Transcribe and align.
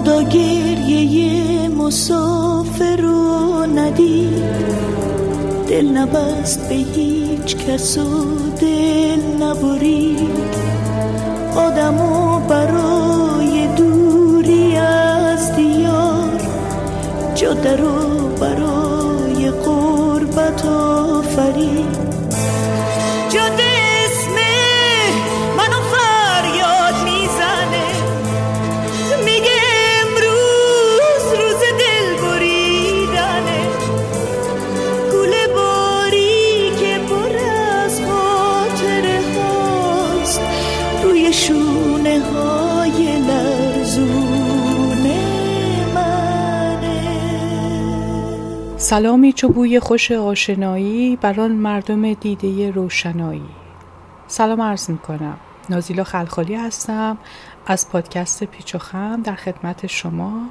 خدا 0.00 0.22
گریه 0.22 1.68
مسافر 1.68 2.96
رو 2.96 3.66
ندید. 3.66 4.44
دل 5.68 5.88
نبست 5.88 6.68
به 6.68 6.74
هیچ 6.74 7.56
کس 7.56 7.98
و 7.98 8.24
دل 8.60 9.20
نبرید. 9.42 10.54
آدمو 11.56 12.40
برای 12.48 13.66
دوری 13.76 14.76
از 14.76 15.56
دیار 15.56 16.40
جاده 17.34 17.76
رو 17.76 18.28
برای 18.40 19.50
قربت 19.50 20.64
سلامی 48.90 49.32
چو 49.32 49.48
بوی 49.48 49.80
خوش 49.80 50.12
آشنایی 50.12 51.16
بران 51.16 51.52
مردم 51.52 52.14
دیده 52.14 52.70
روشنایی. 52.70 53.48
سلام 54.26 54.60
عرض 54.60 54.90
می 54.90 54.98
کنم 54.98 55.36
نازیلا 55.68 56.04
خلخالی 56.04 56.54
هستم. 56.54 57.18
از 57.66 57.90
پادکست 57.90 58.44
پیچ 58.44 58.74
و 58.74 58.78
خم 58.78 59.22
در 59.22 59.34
خدمت 59.34 59.86
شما. 59.86 60.50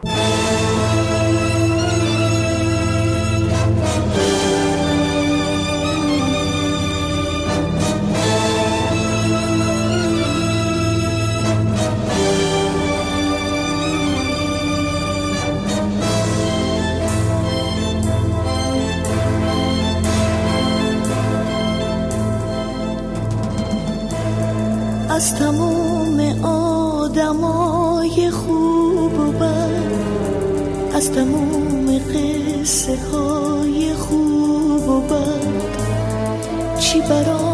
از 30.99 31.11
تمام 31.11 31.97
قصه 31.97 32.97
های 33.11 33.93
خوب 33.93 34.89
و 34.89 35.01
بد. 35.01 36.79
چی 36.79 37.01
برامونده 37.01 37.48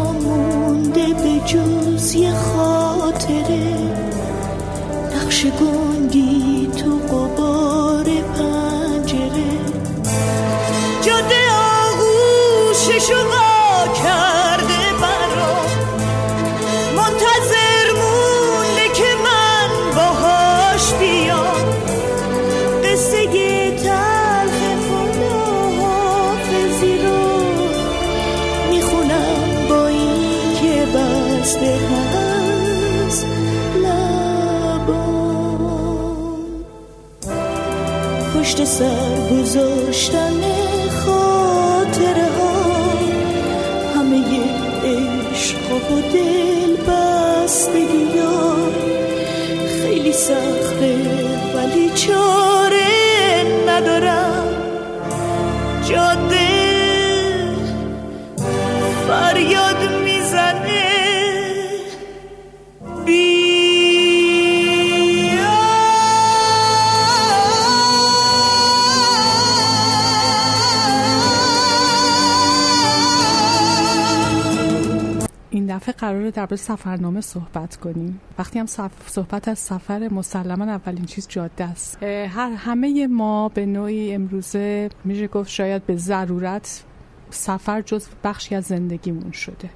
درباره 76.36 76.56
سفرنامه 76.56 77.20
صحبت 77.20 77.76
کنیم. 77.76 78.20
وقتی 78.38 78.58
هم 78.58 78.66
صحبت 79.06 79.48
از 79.48 79.58
سفر 79.58 80.08
مسلما 80.12 80.64
اولین 80.64 81.04
چیز 81.04 81.28
جاده 81.28 81.64
است. 81.64 82.02
هر 82.02 82.52
همه 82.56 83.06
ما 83.06 83.48
به 83.48 83.66
نوعی 83.66 84.14
امروزه 84.14 84.88
میشه 85.04 85.28
گفت 85.28 85.50
شاید 85.50 85.86
به 85.86 85.96
ضرورت 85.96 86.84
سفر 87.30 87.82
جز 87.82 88.06
بخشی 88.24 88.54
از 88.54 88.64
زندگیمون 88.64 89.32
شده. 89.32 89.70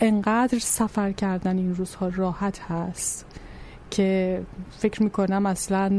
انقدر 0.00 0.58
سفر 0.58 1.12
کردن 1.12 1.58
این 1.58 1.74
روزها 1.74 2.08
راحت 2.08 2.60
هست 2.60 3.26
که 3.90 4.42
فکر 4.70 5.02
می‌کنم 5.02 5.46
اصلا 5.46 5.92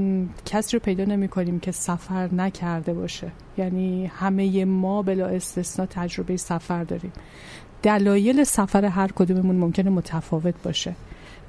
کسی 0.45 0.78
رو 0.78 0.84
پیدا 0.84 1.05
نمی 1.05 1.28
کنیم 1.28 1.59
که 1.59 1.72
سفر 1.72 2.34
نکرده 2.34 2.94
باشه. 2.94 3.31
یعنی 3.57 4.05
همه 4.05 4.66
ما 4.66 5.01
بلا 5.01 5.28
استثنا 5.28 5.85
تجربه 5.85 6.38
سفر 6.38 6.84
داریم. 6.84 7.11
دلایل 7.85 8.44
سفر 8.44 8.85
هر 8.85 9.12
کدوممون 9.16 9.56
ممکنه 9.56 9.90
متفاوت 9.90 10.53
باشه. 10.63 10.96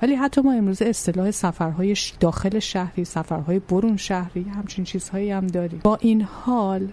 ولی 0.03 0.15
حتی 0.15 0.41
ما 0.41 0.53
امروز 0.53 0.83
اصطلاح 0.83 1.31
سفرهای 1.31 1.97
داخل 2.21 2.59
شهری 2.59 3.05
سفرهای 3.05 3.59
برون 3.59 3.97
شهری 3.97 4.43
همچین 4.43 4.85
چیزهایی 4.85 5.31
هم 5.31 5.47
داریم. 5.47 5.81
با 5.85 5.97
این 5.97 6.23
حال 6.23 6.89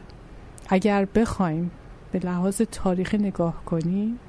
اگر 0.70 1.06
بخوایم 1.06 1.72
به 2.12 2.20
لحاظ 2.20 2.62
تاریخی 2.72 3.18
نگاه 3.18 3.66
کنیم 3.66 4.20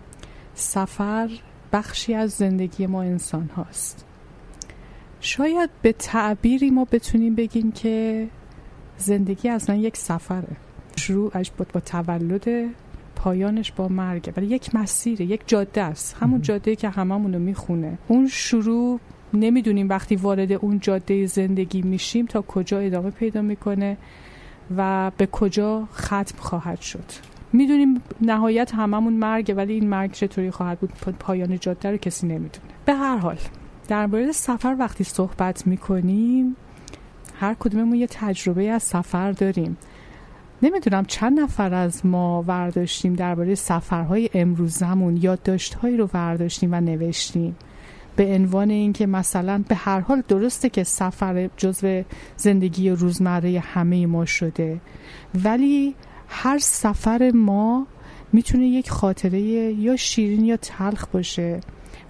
سفر 0.55 1.31
بخشی 1.73 2.15
از 2.15 2.31
زندگی 2.31 2.87
ما 2.87 3.03
انسان 3.03 3.51
هاست. 3.57 4.05
شاید 5.21 5.71
به 5.83 5.93
تعبیری 5.93 6.71
ما 6.71 6.85
بتونیم 6.85 7.35
بگیم 7.35 7.73
که 7.73 8.27
زندگی 8.99 9.49
اصلا 9.49 9.77
یک 9.77 9.97
سفره. 9.97 10.57
شروعش 10.97 11.51
با 11.51 11.81
تولد 11.81 12.75
پایانش 13.25 13.73
با 13.73 13.89
مرگه 13.89 14.33
ولی 14.37 14.47
یک 14.47 14.75
مسیره 14.75 15.25
یک 15.25 15.41
جاده 15.47 15.83
است. 15.83 16.17
همون 16.21 16.43
جاده 16.43 16.77
که 16.77 16.89
هممون 16.89 17.35
رو 17.35 17.39
می‌خونه. 17.39 17.99
اون 18.09 18.29
شروع 18.29 19.01
نمی‌دونیم 19.35 19.89
وقتی 19.89 20.17
وارد 20.17 20.53
اون 20.53 20.81
جاده 20.81 21.27
زندگی 21.27 21.83
میشیم 21.83 22.27
تا 22.27 22.43
کجا 22.43 22.79
ادامه 22.79 23.11
پیدا 23.11 23.43
می‌کنه 23.43 23.97
و 24.77 25.11
به 25.17 25.27
کجا 25.27 25.89
ختم 25.95 26.39
خواهد 26.39 26.81
شد. 26.81 27.05
می‌دونیم 27.53 28.03
نهایت 28.21 28.75
هممون 28.75 29.13
مرگه 29.13 29.55
ولی 29.55 29.73
این 29.73 29.89
مرگ 29.89 30.13
چطوری 30.13 30.51
خواهد 30.51 30.79
بود؟ 30.79 30.91
پایان 31.19 31.59
جاده 31.59 31.91
رو 31.91 31.97
کسی 31.97 32.27
نمی‌دونه. 32.27 32.67
به 32.85 32.95
هر 32.95 33.17
حال 33.17 33.39
در 33.89 34.07
مورد 34.07 34.31
سفر 34.31 34.77
وقتی 34.79 35.05
صحبت 35.05 35.67
می‌کنیم 35.67 36.57
هر 37.41 37.55
کدوممون 37.55 37.95
یه 37.95 38.07
تجربه 38.11 38.71
از 38.71 38.83
سفر 38.83 39.33
داریم. 39.33 39.77
نمی‌دونم 40.63 41.05
چند 41.05 41.41
نفر 41.41 41.75
از 41.75 42.07
ما 42.07 42.45
ورداشتیم 42.47 43.15
درباره 43.15 43.55
سفرهای 43.55 44.31
امروزمون 44.35 45.17
یادداشتهایی 45.17 45.97
رو 45.97 46.11
ورداشتیم 46.15 46.73
و 46.73 46.81
نوشتیم. 46.81 47.57
به 48.17 48.35
عنوان 48.35 48.71
اینکه 48.71 49.07
مثلا 49.07 49.65
به 49.69 49.75
هر 49.75 50.01
حال 50.01 50.23
درسته 50.29 50.69
که 50.69 50.85
سفر 50.85 51.51
جزو 51.57 52.03
زندگی 52.37 52.91
روزمره 52.91 53.61
همه 53.61 54.07
ما 54.07 54.25
شده 54.25 54.81
ولی 55.45 55.95
هر 56.29 56.59
سفر 56.59 57.31
ما 57.35 57.87
می‌تونه 58.33 58.67
یک 58.67 58.91
خاطره 58.91 59.41
یا 59.41 59.97
شیرین 59.97 60.45
یا 60.45 60.57
تلخ 60.57 61.07
باشه 61.07 61.61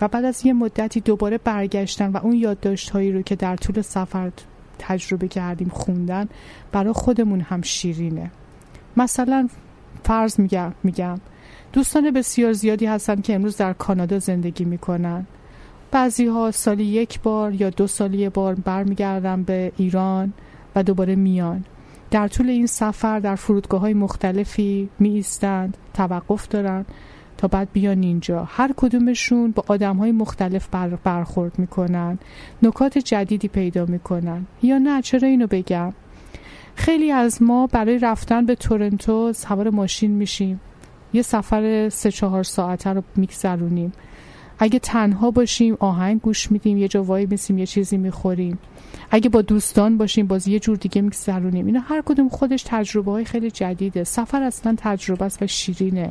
و 0.00 0.08
بعد 0.08 0.24
از 0.24 0.46
یه 0.46 0.52
مدتی 0.52 1.00
دوباره 1.00 1.38
برگشتن 1.38 2.10
و 2.10 2.16
اون 2.16 2.32
یادداشتهایی 2.32 3.12
رو 3.12 3.22
که 3.22 3.36
در 3.36 3.56
طول 3.56 3.80
سفر 3.80 4.30
تجربه 4.78 5.28
کردیم 5.28 5.68
خوندن 5.68 6.28
برای 6.72 6.92
خودمون 6.92 7.40
هم 7.40 7.62
شیرینه. 7.62 8.30
مثلا 8.96 9.48
فرض 10.04 10.40
میگم 10.40 10.72
میگم 10.82 11.20
دوستان 11.72 12.10
بسیار 12.10 12.52
زیادی 12.52 12.86
هستن 12.86 13.20
که 13.20 13.34
امروز 13.34 13.56
در 13.56 13.72
کانادا 13.72 14.18
زندگی 14.18 14.64
می‌کنن. 14.64 15.26
بعضی 15.90 16.26
ها 16.26 16.50
سالی 16.50 16.84
یک 16.84 17.20
بار 17.20 17.54
یا 17.54 17.70
دو 17.70 17.86
سالی 17.86 18.18
یه 18.18 18.30
بار 18.30 18.54
برمیگردن 18.54 19.42
به 19.42 19.72
ایران 19.76 20.32
و 20.76 20.82
دوباره 20.82 21.14
میان. 21.14 21.64
در 22.10 22.28
طول 22.28 22.50
این 22.50 22.66
سفر 22.66 23.20
در 23.20 23.36
فرودگاه 23.36 23.80
های 23.80 23.94
مختلفی 23.94 24.88
می 24.98 25.08
ایستند 25.08 25.76
توقف 25.94 26.48
دارن. 26.48 26.84
تا 27.38 27.48
بعد 27.48 27.68
بیان 27.72 28.02
اینجا. 28.02 28.44
هر 28.44 28.70
کدومشون 28.76 29.50
با 29.50 29.64
آدم 29.66 29.96
های 29.96 30.12
مختلف 30.12 30.68
بر 30.68 30.88
برخورد 30.88 31.58
می‌کنن. 31.58 32.18
نکات 32.62 32.98
جدیدی 32.98 33.48
پیدا 33.48 33.84
می‌کنن. 33.84 34.46
یا 34.62 34.78
نه 34.78 35.02
چرا 35.02 35.28
اینو 35.28 35.46
بگم؟ 35.46 35.92
خیلی 36.74 37.10
از 37.10 37.42
ما 37.42 37.66
برای 37.66 37.98
رفتن 37.98 38.46
به 38.46 38.54
تورنتو 38.54 39.32
سوار 39.32 39.70
ماشین 39.70 40.10
میشیم. 40.10 40.60
یه 41.12 41.22
سفر 41.22 41.88
سه 41.88 42.10
چهار 42.10 42.42
ساعته 42.42 42.90
رو 42.90 43.02
میگذرونیم. 43.16 43.92
اگه 44.58 44.78
تنها 44.78 45.30
باشیم 45.30 45.76
آهنگ 45.80 46.20
گوش 46.20 46.52
میدیم 46.52 46.78
یه 46.78 46.88
جا 46.88 47.02
وای 47.02 47.26
میسیم 47.26 47.58
یه 47.58 47.66
چیزی 47.66 47.96
می‌خوریم. 47.96 48.58
اگه 49.10 49.28
با 49.28 49.42
دوستان 49.42 49.98
باشیم 49.98 50.26
باز 50.26 50.48
یه 50.48 50.58
جور 50.58 50.76
دیگه 50.76 51.02
میگذرونیم. 51.02 51.66
اینا 51.66 51.80
هر 51.80 52.02
کدوم 52.06 52.28
خودش 52.28 52.62
تجربه 52.66 53.10
های 53.10 53.24
خیلی 53.24 53.50
جدیده. 53.50 54.04
سفر 54.04 54.42
اصلا 54.42 54.74
تجربه 54.78 55.24
است 55.24 55.42
و 55.42 55.46
شیرینه. 55.46 56.10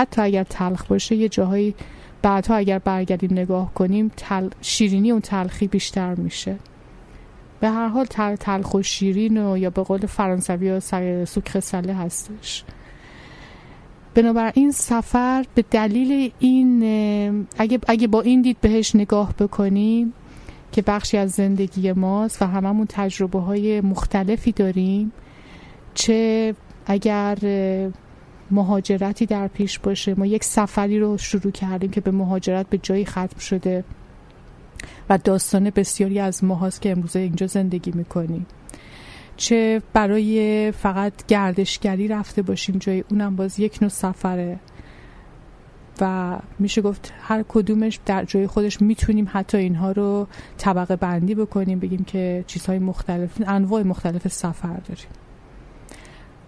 حتی 0.00 0.22
اگر 0.22 0.44
تلخ 0.44 0.86
باشه 0.86 1.16
یه 1.16 1.28
جاهایی 1.28 1.74
بعدها 2.22 2.54
اگر 2.54 2.78
برگردیم 2.78 3.32
نگاه 3.32 3.74
کنیم 3.74 4.10
تل... 4.16 4.48
شیرینی 4.60 5.10
اون 5.10 5.20
تلخی 5.20 5.68
بیشتر 5.68 6.14
میشه. 6.14 6.56
به 7.60 7.70
هر 7.70 7.88
حال 7.88 8.04
تل... 8.04 8.36
تلخ 8.36 8.74
و 8.74 8.82
شیرین 8.82 9.38
و 9.46 9.58
یا 9.58 9.70
به 9.70 9.82
قول 9.82 10.06
فرانسوی 10.06 10.68
ها 10.68 10.80
سوک 11.24 11.60
سله 11.60 11.94
هستش. 11.94 12.64
بنابراین 14.14 14.70
سفر 14.70 15.44
به 15.54 15.64
دلیل 15.70 16.32
این 16.38 17.46
اگه, 17.58 17.78
اگه 17.88 18.06
با 18.06 18.20
این 18.20 18.42
دید 18.42 18.60
بهش 18.60 18.96
نگاه 18.96 19.34
بکنیم 19.38 20.12
که 20.72 20.82
بخشی 20.82 21.16
از 21.16 21.30
زندگی 21.30 21.92
ماست 21.92 22.42
و 22.42 22.44
هممون 22.44 22.86
تجربه 22.88 23.40
های 23.40 23.80
مختلفی 23.80 24.52
داریم 24.52 25.12
چه 25.94 26.54
اگر 26.86 27.36
مهاجرتی 28.50 29.26
در 29.26 29.48
پیش 29.48 29.78
باشه. 29.78 30.14
ما 30.14 30.26
یک 30.26 30.44
سفری 30.44 30.98
رو 30.98 31.18
شروع 31.18 31.52
کردیم 31.52 31.90
که 31.90 32.00
به 32.00 32.10
مهاجرت 32.10 32.66
به 32.68 32.78
جایی 32.78 33.06
ختم 33.06 33.38
شده 33.38 33.84
و 35.08 35.18
داستان 35.18 35.70
بسیاری 35.70 36.18
از 36.18 36.44
ما 36.44 36.54
هاست 36.54 36.82
که 36.82 36.90
امروزه 36.90 37.18
اینجا 37.18 37.46
زندگی 37.46 37.92
می‌کنیم. 37.94 38.46
چه 39.36 39.82
برای 39.92 40.72
فقط 40.72 41.12
گردشگری 41.28 42.08
رفته 42.08 42.42
باشیم 42.42 42.78
جای 42.78 43.04
اونم 43.10 43.36
باز 43.36 43.60
یک 43.60 43.78
نوع 43.82 43.90
سفره. 43.90 44.58
و 46.00 46.38
میشه 46.58 46.82
گفت 46.82 47.12
هر 47.20 47.44
کدومش 47.48 48.00
در 48.06 48.24
جای 48.24 48.46
خودش 48.46 48.82
می‌تونیم 48.82 49.28
حتی 49.32 49.58
اینها 49.58 49.92
رو 49.92 50.26
طبقه 50.58 50.96
بندی 50.96 51.34
بکنیم 51.34 51.78
بگیم 51.78 52.04
که 52.04 52.44
چیزهای 52.46 52.78
مختلف 52.78 53.42
انواع 53.46 53.82
مختلف 53.82 54.28
سفر 54.28 54.76
داریم. 54.76 55.19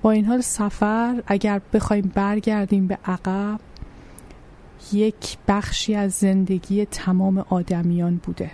با 0.02 0.10
این 0.10 0.24
حال 0.24 0.40
سفر 0.40 1.22
اگر 1.26 1.60
بخوایم 1.72 2.12
برگردیم 2.14 2.86
به 2.86 2.98
عقب 3.04 3.60
یک 4.92 5.38
بخشی 5.48 5.94
از 5.94 6.12
زندگی 6.12 6.86
تمام 6.86 7.38
آدمیان 7.38 8.20
بوده. 8.22 8.50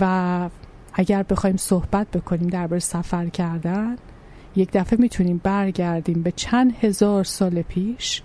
و 0.00 0.48
اگر 0.92 1.22
بخوایم 1.22 1.56
صحبت 1.56 2.10
بکنیم 2.10 2.48
درباره 2.48 2.80
سفر 2.80 3.28
کردن 3.28 3.96
یک 4.56 4.70
دفعه 4.72 5.00
می‌تونیم 5.00 5.40
برگردیم 5.42 6.22
به 6.22 6.32
چند 6.32 6.74
هزار 6.80 7.24
سال 7.24 7.62
پیش 7.62 8.22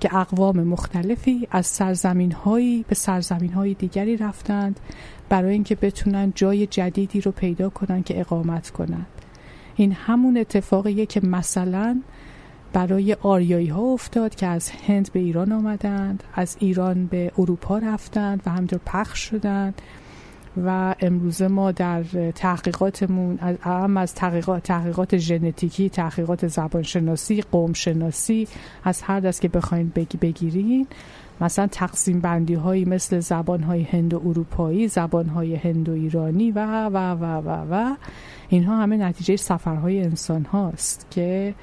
که 0.00 0.16
اقوام 0.16 0.62
مختلفی 0.62 1.48
از 1.50 1.66
سرزمین 1.66 2.32
هایی 2.32 2.84
به 2.88 2.94
سرزمین 2.94 3.52
های 3.52 3.74
دیگری 3.74 4.16
رفتند 4.16 4.80
برای 5.28 5.52
اینکه 5.52 5.74
بتونن 5.74 6.32
جای 6.34 6.66
جدیدی 6.66 7.20
رو 7.20 7.32
پیدا 7.32 7.68
کنن 7.68 8.02
که 8.02 8.20
اقامت 8.20 8.70
کنند 8.70 9.21
این 9.76 9.92
همون 9.92 10.36
اتفاقیه 10.36 11.06
که 11.06 11.20
مثلا 11.26 12.00
برای 12.72 13.16
آریایی 13.22 13.66
ها 13.66 13.82
افتاد 13.82 14.34
که 14.34 14.46
از 14.46 14.70
هند 14.70 15.12
به 15.12 15.20
ایران 15.20 15.52
آمدند 15.52 16.22
از 16.34 16.56
ایران 16.60 17.06
به 17.06 17.32
اروپا 17.38 17.78
رفتند 17.78 18.42
و 18.46 18.50
همینطور 18.50 18.80
پخش 18.86 19.18
شدند 19.18 19.82
و 20.56 20.94
امروزه 21.00 21.48
ما 21.48 21.72
در 21.72 22.02
تحقیقاتمون 22.34 23.38
هم 23.62 23.96
از 23.96 24.14
تحقیقات, 24.14 24.62
تحقیقات 24.62 25.16
ژنتیکی 25.16 25.88
تحقیقات 25.88 26.46
زبانشناسی 26.46 27.42
قومشناسی 27.42 28.48
از 28.84 29.02
هر 29.02 29.20
دست 29.20 29.40
که 29.40 29.48
بخواین 29.48 29.92
بگیرین. 30.20 30.86
مثلا 31.42 31.66
تقسیم 31.66 32.20
بندی 32.20 32.54
هایی 32.54 32.84
مثل 32.84 33.18
زبان 33.20 33.62
های 33.62 33.82
هند 33.82 34.14
اروپایی 34.14 34.88
زبان 34.88 35.28
های 35.28 35.54
هند 35.54 35.90
ایرانی 35.90 36.50
و 36.50 36.86
و 36.86 36.96
و 36.96 37.24
و 37.24 37.66
و. 37.70 37.96
اینها 38.48 38.76
همه 38.76 38.96
نتیجه 38.96 39.36
سفرهای 39.36 40.02
انسان 40.02 40.44
هاست 40.44 41.06
که 41.10 41.54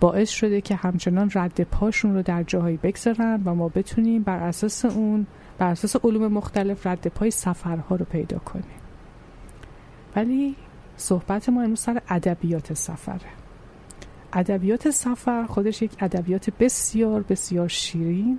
باعث 0.00 0.30
شده 0.30 0.60
که 0.60 0.74
همچنان 0.74 1.30
رد 1.34 1.62
پاشون 1.62 2.14
رو 2.14 2.22
در 2.22 2.42
جاهایی 2.42 2.76
بگذارن 2.76 3.42
و 3.44 3.54
ما 3.54 3.68
بتونیم 3.68 4.22
بر 4.22 4.36
اساس 4.38 4.84
اون 4.84 5.26
بر 5.58 5.70
اساس 5.70 5.96
علوم 6.04 6.32
مختلف 6.32 6.86
رد 6.86 7.06
پای 7.06 7.30
سفرها 7.30 7.96
رو 7.96 8.04
پیدا 8.04 8.38
کنیم. 8.38 8.64
ولی 10.16 10.56
صحبت 10.96 11.48
ما 11.48 11.62
امروز 11.62 11.80
سر 11.80 12.02
ادبیات 12.08 12.74
سفره. 12.74 13.30
ادبیات 14.32 14.90
سفر 14.90 15.46
خودش 15.46 15.82
یک 15.82 15.92
ادبیات 16.00 16.50
بسیار 16.50 17.22
بسیار 17.22 17.68
شیرین 17.68 18.38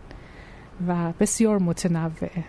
و 0.88 1.14
بسیار 1.20 1.60
متنوعه 1.60 2.44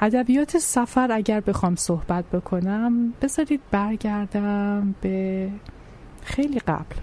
ادبیات 0.00 0.58
سفر 0.58 1.12
اگر 1.12 1.40
بخوام 1.40 1.76
صحبت 1.76 2.24
بکنم 2.24 3.12
بذارید 3.22 3.60
برگردم 3.70 4.94
به 5.00 5.48
خیلی 6.22 6.58
قبل 6.58 6.96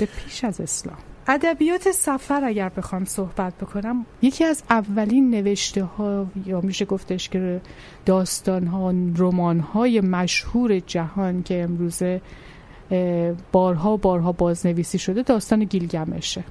به 0.00 0.06
پیش 0.06 0.44
از 0.44 0.60
اسلام. 0.60 0.96
ادبیات 1.30 1.90
سفر 1.90 2.44
اگر 2.44 2.68
بخوام 2.68 3.04
صحبت 3.04 3.54
بکنم 3.54 4.06
یکی 4.22 4.44
از 4.44 4.62
اولین 4.70 5.30
نوشته 5.30 5.84
ها 5.84 6.26
یا 6.46 6.60
میشه 6.60 6.84
گفتش 6.84 7.28
که 7.28 7.60
داستان 8.06 8.66
ها 8.66 8.94
رمان 9.16 9.60
های 9.60 10.00
مشهور 10.00 10.78
جهان 10.78 11.42
که 11.42 11.62
امروزه 11.62 12.20
بارها 13.52 13.96
بارها 13.96 14.32
بازنویسی 14.32 14.98
شده 14.98 15.22
داستان 15.22 15.64
گیلگمشه. 15.64 16.44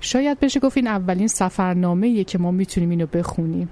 شاید 0.00 0.40
بشه 0.40 0.60
گفت 0.60 0.76
این 0.76 0.86
اولین 0.86 1.28
سفرنامه 1.28 2.24
که 2.24 2.38
ما 2.38 2.50
می‌تونیم 2.50 2.90
اینو 2.90 3.06
بخونیم. 3.06 3.68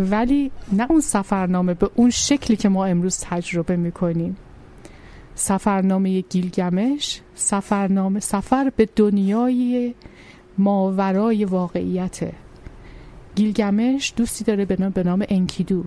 ولی 0.00 0.50
نه 0.72 0.86
اون 0.90 1.00
سفرنامه 1.00 1.74
به 1.74 1.90
اون 1.94 2.10
شکلی 2.10 2.56
که 2.56 2.68
ما 2.68 2.84
امروز 2.84 3.18
تجربه 3.22 3.76
می‌کنیم. 3.76 4.36
سفرنامه 5.34 6.20
گیلگمش 6.20 7.20
سفرنامه 7.34 8.20
سفر 8.20 8.72
به 8.76 8.88
دنیای 8.96 9.94
ماورای 10.58 11.44
واقعیت 11.44 12.20
گیلگمش 13.34 14.12
دوستی 14.16 14.44
داره 14.44 14.64
به 14.64 14.76
نام, 14.80 14.90
به 14.90 15.02
نام 15.02 15.24
انکیدو. 15.28 15.84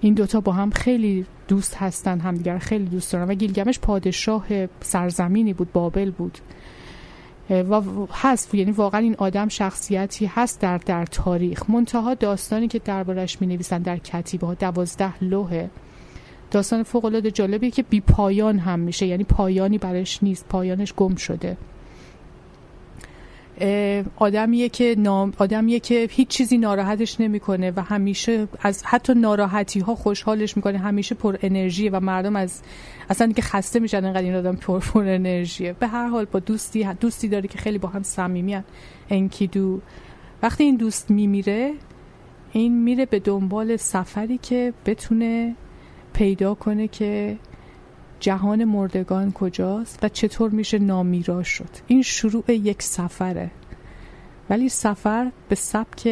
این 0.00 0.14
دوتا 0.14 0.40
با 0.40 0.52
هم 0.52 0.70
خیلی 0.70 1.26
دوست 1.48 1.76
هستن 1.76 2.20
همدیگر 2.20 2.58
خیلی 2.58 2.84
دوست 2.84 3.12
دارن 3.12 3.28
و 3.28 3.34
گیلگمش 3.34 3.78
پادشاه 3.78 4.46
سرزمینی 4.80 5.52
بود 5.52 5.72
بابل 5.72 6.10
بود. 6.10 6.38
و 7.50 8.06
هست. 8.12 8.54
یعنی 8.54 8.70
واقعا 8.70 9.00
این 9.00 9.14
آدم 9.18 9.48
شخصیتی 9.48 10.26
هست 10.26 10.60
در 10.60 10.78
در 10.78 11.06
تاریخ. 11.06 11.70
منتها 11.70 12.14
داستانی 12.14 12.68
که 12.68 12.78
دربارش 12.78 13.40
می 13.40 13.46
نویسن 13.46 13.82
در 13.82 13.96
کتیبه 13.96 14.46
ها 14.46 14.54
دوازده 14.54 15.24
لوحه. 15.24 15.70
داستان 16.50 16.82
فوق 16.82 17.04
العاده 17.04 17.30
جالبیه 17.30 17.70
که 17.70 17.82
بی 17.82 18.00
پایان 18.00 18.58
هم 18.58 18.78
میشه. 18.80 19.06
یعنی 19.06 19.24
پایانی 19.24 19.78
برش 19.78 20.22
نیست. 20.22 20.46
پایانش 20.48 20.94
گم 20.94 21.14
شده. 21.14 21.56
آدمیه 24.16 24.68
که 24.68 24.94
نام 24.98 25.32
آدمیه 25.38 25.80
که 25.80 26.08
هیچ 26.10 26.28
چیزی 26.28 26.58
ناراحتش 26.58 27.20
نمی‌کنه 27.20 27.72
و 27.76 27.80
همیشه 27.80 28.48
از 28.60 28.82
حتی 28.84 29.14
ناراحتی 29.14 29.80
ها 29.80 29.94
خوشحالش 29.94 30.56
می‌کنه. 30.56 30.78
همیشه 30.78 31.14
پر 31.14 31.36
انرژی 31.42 31.88
و 31.88 32.00
مردم 32.00 32.36
از 32.36 32.62
اصلا 33.10 33.32
که 33.32 33.42
خسته 33.42 33.80
میشن 33.80 34.04
انقدر 34.04 34.22
این 34.22 34.34
آدم 34.34 34.56
پر 34.56 34.78
پر 34.78 35.08
انرژیه. 35.08 35.72
به 35.72 35.86
هر 35.86 36.06
حال 36.06 36.24
با 36.24 36.38
دوستی 36.38 36.84
دوستی 37.00 37.28
داره 37.28 37.48
که 37.48 37.58
خیلی 37.58 37.78
با 37.78 37.88
هم 37.88 38.02
صمیمیان 38.02 38.64
انکیدو. 39.10 39.80
وقتی 40.42 40.64
این 40.64 40.76
دوست 40.76 41.10
میمیره 41.10 41.72
این 42.52 42.82
میره 42.82 43.06
به 43.06 43.18
دنبال 43.18 43.76
سفری 43.76 44.38
که 44.38 44.72
بتونه 44.86 45.54
پیدا 46.12 46.54
کنه 46.54 46.88
که 46.88 47.36
جهان 48.20 48.64
مردگان 48.64 49.32
کجاست 49.32 49.98
و 50.02 50.08
چطور 50.08 50.50
میشه 50.50 50.78
نامیرا 50.78 51.42
شد. 51.42 51.70
این 51.86 52.02
شروع 52.02 52.52
یک 52.52 52.82
سفره. 52.82 53.50
ولی 54.50 54.68
سفر 54.68 55.32
به 55.48 55.54
سبک 55.54 56.08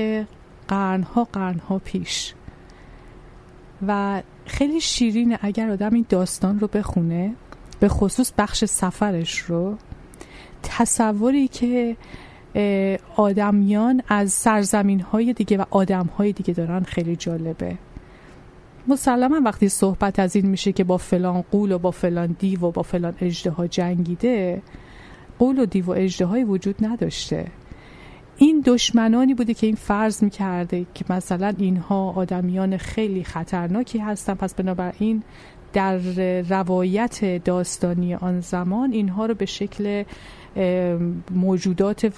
قرنها 0.68 1.24
قرنها 1.24 1.78
پیش. 1.78 2.34
و 3.86 4.22
خیلی 4.46 4.80
شیرینه 4.80 5.38
اگر 5.42 5.70
آدم 5.70 5.94
این 5.94 6.06
داستان 6.08 6.60
رو 6.60 6.66
بخونه 6.66 7.34
به 7.80 7.88
خصوص 7.88 8.32
بخش 8.38 8.64
سفرش 8.64 9.38
رو 9.38 9.76
تصوری 10.62 11.48
که 11.48 11.96
آدمیان 13.16 14.02
از 14.08 14.32
سرزمین 14.32 15.00
های 15.00 15.32
دیگه 15.32 15.58
و 15.58 15.64
آدم 15.70 16.06
های 16.06 16.32
دیگه 16.32 16.54
دارن 16.54 16.82
خیلی 16.82 17.16
جالبه. 17.16 17.78
مسلما 18.88 19.40
وقتی 19.44 19.68
صحبت 19.68 20.18
از 20.18 20.36
این 20.36 20.46
میشه 20.46 20.72
که 20.72 20.84
با 20.84 20.96
فلان 20.96 21.44
قول 21.50 21.72
و 21.72 21.78
با 21.78 21.90
فلان 21.90 22.36
دیو 22.38 22.60
و 22.60 22.70
با 22.70 22.82
فلان 22.82 23.14
اجده 23.20 23.68
جنگیده 23.68 24.62
قول 25.38 25.58
و 25.58 25.66
دیو 25.66 25.86
و 25.86 25.90
اجده 25.90 26.44
وجود 26.44 26.76
نداشته. 26.80 27.46
این 28.36 28.62
دشمنانی 28.66 29.34
بوده 29.34 29.54
که 29.54 29.66
این 29.66 29.76
فرض 29.76 30.22
می‌کرده 30.22 30.86
که 30.94 31.04
مثلا 31.10 31.54
اینها 31.58 32.12
آدمیان 32.12 32.76
خیلی 32.76 33.24
خطرناکی 33.24 33.98
هستن. 33.98 34.34
پس 34.34 34.54
بنابراین 34.54 35.22
در 35.72 35.98
روایت 36.42 37.44
داستانی 37.44 38.14
آن 38.14 38.40
زمان 38.40 38.92
اینها 38.92 39.26
رو 39.26 39.34
به 39.34 39.46
شکل 39.46 40.04
موجودات 41.30 42.08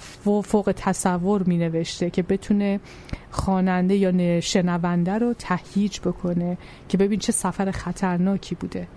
فوق 0.41 0.73
تصور 0.75 1.43
می 1.43 1.57
نوشته 1.57 2.09
که 2.09 2.23
بتونه 2.23 2.79
خواننده 3.31 3.95
یا 3.95 4.39
شنونده 4.39 5.17
رو 5.17 5.33
تهییج 5.33 5.99
بکنه 5.99 6.57
که 6.89 6.97
ببین 6.97 7.19
چه 7.19 7.31
سفر 7.31 7.71
خطرناکی 7.71 8.55
بوده. 8.55 8.87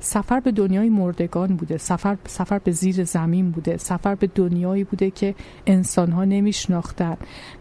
سفر 0.00 0.40
به 0.40 0.52
دنیای 0.52 0.88
مردگان 0.88 1.56
بوده 1.56 1.76
سفر 1.76 2.16
سفر 2.26 2.58
به 2.58 2.70
زیر 2.70 3.04
زمین 3.04 3.50
بوده 3.50 3.76
سفر 3.76 4.14
به 4.14 4.26
دنیایی 4.26 4.84
بوده 4.84 5.10
که 5.10 5.34
انسانها 5.66 6.24
نمیشناختن 6.24 7.16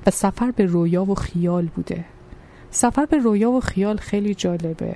و 0.07 0.11
سفر 0.11 0.51
به 0.51 0.65
رویا 0.65 1.05
و 1.05 1.15
خیال 1.15 1.65
بوده. 1.65 2.05
سفر 2.71 3.05
به 3.05 3.17
رویا 3.17 3.51
و 3.51 3.59
خیال 3.59 3.97
خیلی 3.97 4.35
جالبه. 4.35 4.95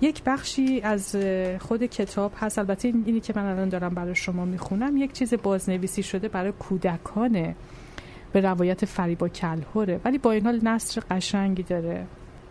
یک 0.00 0.22
بخشی 0.26 0.80
از 0.80 1.16
خود 1.58 1.82
کتاب 1.82 2.32
هست. 2.36 2.58
البته 2.58 2.92
اینی 3.06 3.20
که 3.20 3.32
من 3.36 3.46
الان 3.46 3.68
دارم 3.68 3.94
برای 3.94 4.14
شما 4.14 4.44
می‌خونم 4.44 4.96
یک 4.96 5.12
چیز 5.12 5.34
بازنویسی 5.42 6.02
شده 6.02 6.28
برای 6.28 6.52
کودکانه 6.52 7.54
به 8.32 8.40
روایت 8.40 8.84
فریبا 8.84 9.28
کلهوره. 9.28 10.00
ولی 10.04 10.18
با 10.18 10.32
این 10.32 10.44
حال 10.44 10.60
نصر 10.62 11.02
قشنگی 11.10 11.62
داره. 11.62 12.06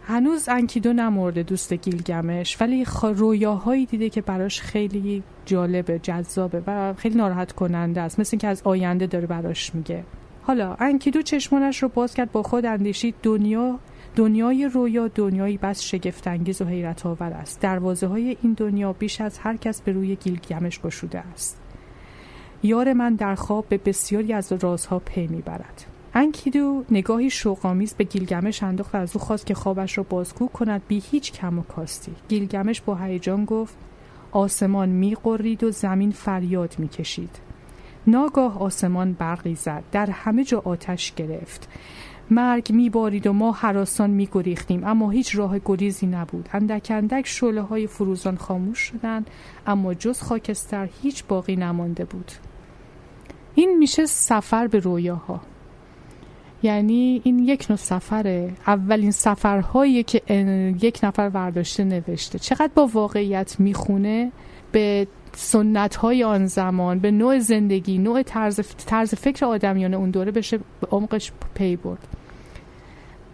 هنوز 0.08 0.50
انکیدو 0.50 0.94
نمورده 0.94 1.44
دوست 1.44 1.74
گیلگمش 1.74 2.62
ولی 2.62 2.86
رویاهایی 3.02 3.86
دیده 3.86 4.10
که 4.10 4.22
براش 4.22 4.62
خیلی 4.62 5.24
جالبه 5.46 6.00
جذابه 6.00 6.64
و 6.68 6.94
خیلی 6.94 7.16
ناراحت 7.16 7.52
کننده 7.52 8.02
است. 8.02 8.20
مثل 8.20 8.30
اینکه 8.34 8.48
از 8.48 8.62
آینده 8.64 9.08
داره 9.08 9.28
براش 9.28 9.76
میگه. 9.76 10.04
حالا 10.44 10.76
انکیدو 10.80 11.22
چشمانش 11.22 11.84
رو 11.84 11.90
باز 11.90 12.14
کرد 12.14 12.32
با 12.32 12.44
خود 12.44 12.66
اندیشید 12.66 13.16
دنیا 13.24 13.80
دنیای 14.16 14.70
رویا 14.74 15.08
دنیایی 15.08 15.58
بس 15.58 15.82
شگفتانگیز 15.82 16.62
و 16.62 16.66
حیرت 16.66 17.06
آور 17.06 17.34
است. 17.34 17.60
دروازه 17.62 18.08
های 18.08 18.38
این 18.42 18.54
دنیا 18.54 18.94
بیش 18.94 19.22
از 19.22 19.38
هر 19.38 19.58
کس 19.58 19.82
به 19.82 19.92
روی 19.92 20.16
گیلگمش 20.16 20.80
گشوده 20.80 21.20
است. 21.20 21.62
یار 22.64 22.94
من 22.94 23.16
در 23.16 23.36
خواب 23.36 23.66
به 23.70 23.78
بسیاری 23.78 24.34
از 24.34 24.54
رازها 24.54 25.00
پی 25.00 25.28
می‌برد. 25.28 25.86
انکیدو 26.14 26.84
نگاهی 26.92 27.30
شوقآمیز 27.30 27.94
به 27.94 28.04
گیلگمش 28.04 28.64
انداخت 28.64 28.96
و 28.96 28.98
از 28.98 29.16
او 29.16 29.22
خواست 29.22 29.46
که 29.46 29.54
خوابش 29.54 29.98
را 29.98 30.04
بازگو 30.10 30.48
کند 30.48 30.82
بی 30.88 31.04
هیچ 31.12 31.32
کم 31.32 31.60
و 31.60 31.62
کاستی. 31.62 32.12
گیلگمش 32.30 32.82
با 32.82 32.96
هیجان 32.96 33.46
گفت 33.46 33.76
آسمان 34.32 34.90
می‌غرید 34.90 35.64
و 35.64 35.72
زمین 35.72 36.12
فریاد 36.12 36.76
می‌کشید. 36.78 37.40
ناگاه 38.08 38.60
آسمان 38.60 39.14
برقی 39.14 39.56
زد. 39.56 39.84
در 39.92 40.10
همه 40.10 40.44
جا 40.44 40.62
آتش 40.66 41.14
گرفت. 41.14 41.70
مرگ 42.30 42.72
میبارید 42.72 43.28
و 43.28 43.34
ما 43.34 43.52
حراسان 43.52 44.10
میگریختیم. 44.10 44.84
اما 44.84 45.10
هیچ 45.10 45.36
راه 45.36 45.60
گریزی 45.66 46.08
نبود. 46.08 46.50
اندک 46.54 46.88
اندک 46.90 47.28
شعله 47.28 47.62
های 47.62 47.88
فروزان 47.88 48.38
خاموش 48.38 48.80
شدند 48.80 49.30
اما 49.68 49.94
جز 49.94 50.22
خاکستر 50.22 50.90
هیچ 51.02 51.24
باقی 51.28 51.56
نمانده 51.56 52.06
بود. 52.06 52.32
این 53.56 53.78
میشه 53.78 54.06
سفر 54.06 54.68
به 54.68 54.80
رویاها. 54.80 55.42
یعنی 56.64 57.22
این 57.24 57.40
یک 57.40 57.66
نوع 57.70 57.78
سفره. 57.78 58.54
اولین 58.68 59.12
سفرهایی 59.12 60.04
که 60.04 60.22
یک 60.82 61.00
نفر 61.04 61.32
ورداشته 61.34 61.84
نوشته. 61.84 62.40
چقدر 62.40 62.72
با 62.76 62.88
واقعیت 62.88 63.60
می‌خونه؟ 63.60 64.32
به 64.72 65.08
سنت 65.36 65.96
های 65.96 66.24
آن 66.24 66.46
زمان 66.46 67.00
به 67.00 67.12
نوع 67.12 67.40
زندگی 67.40 67.98
نوع 67.98 68.24
طرز, 68.24 68.60
طرز 68.86 69.16
فکر 69.16 69.46
آدمیان 69.46 69.94
اون 69.94 70.10
دوره 70.10 70.32
بشه 70.32 70.58
به 70.58 70.88
عمقش 70.92 71.32
پی 71.56 71.76
برد. 71.76 72.08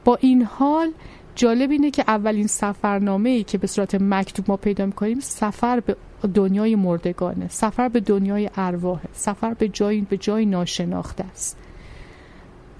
با 0.05 0.17
این 0.21 0.43
حال 0.43 0.91
جالب 1.35 1.71
اینه 1.71 1.91
که 1.91 2.03
اولین 2.07 2.47
سفرنامه 2.47 3.29
ای 3.29 3.43
که 3.43 3.57
به 3.57 3.67
صورت 3.67 3.95
مکتوب 3.95 4.45
ما 4.47 4.57
پیدا 4.57 4.85
می‌کنیم 4.85 5.19
سفر 5.19 5.79
به 5.79 5.95
دنیای 6.33 6.75
مردگانه 6.75 7.47
سفر 7.49 7.89
به 7.89 7.99
دنیای 7.99 8.49
ارواحه 8.55 9.09
سفر 9.13 9.53
به 9.53 9.67
جای 9.67 10.01
به 10.01 10.17
جای 10.17 10.45
ناشناخته 10.45 11.23
است. 11.23 11.57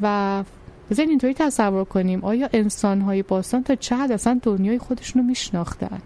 و 0.01 0.43
بزنین 0.91 1.09
اینطوری 1.09 1.33
تصور 1.33 1.83
کنیم 1.83 2.23
آیا 2.23 2.49
انسان 2.53 3.01
های 3.01 3.23
باستان 3.23 3.63
تا 3.63 3.75
چه 3.75 3.95
حد 3.95 4.11
اصلا 4.11 4.39
دنیای 4.43 4.79
خودشون 4.79 5.21
رو 5.21 5.27
میشناختن؟ 5.27 6.01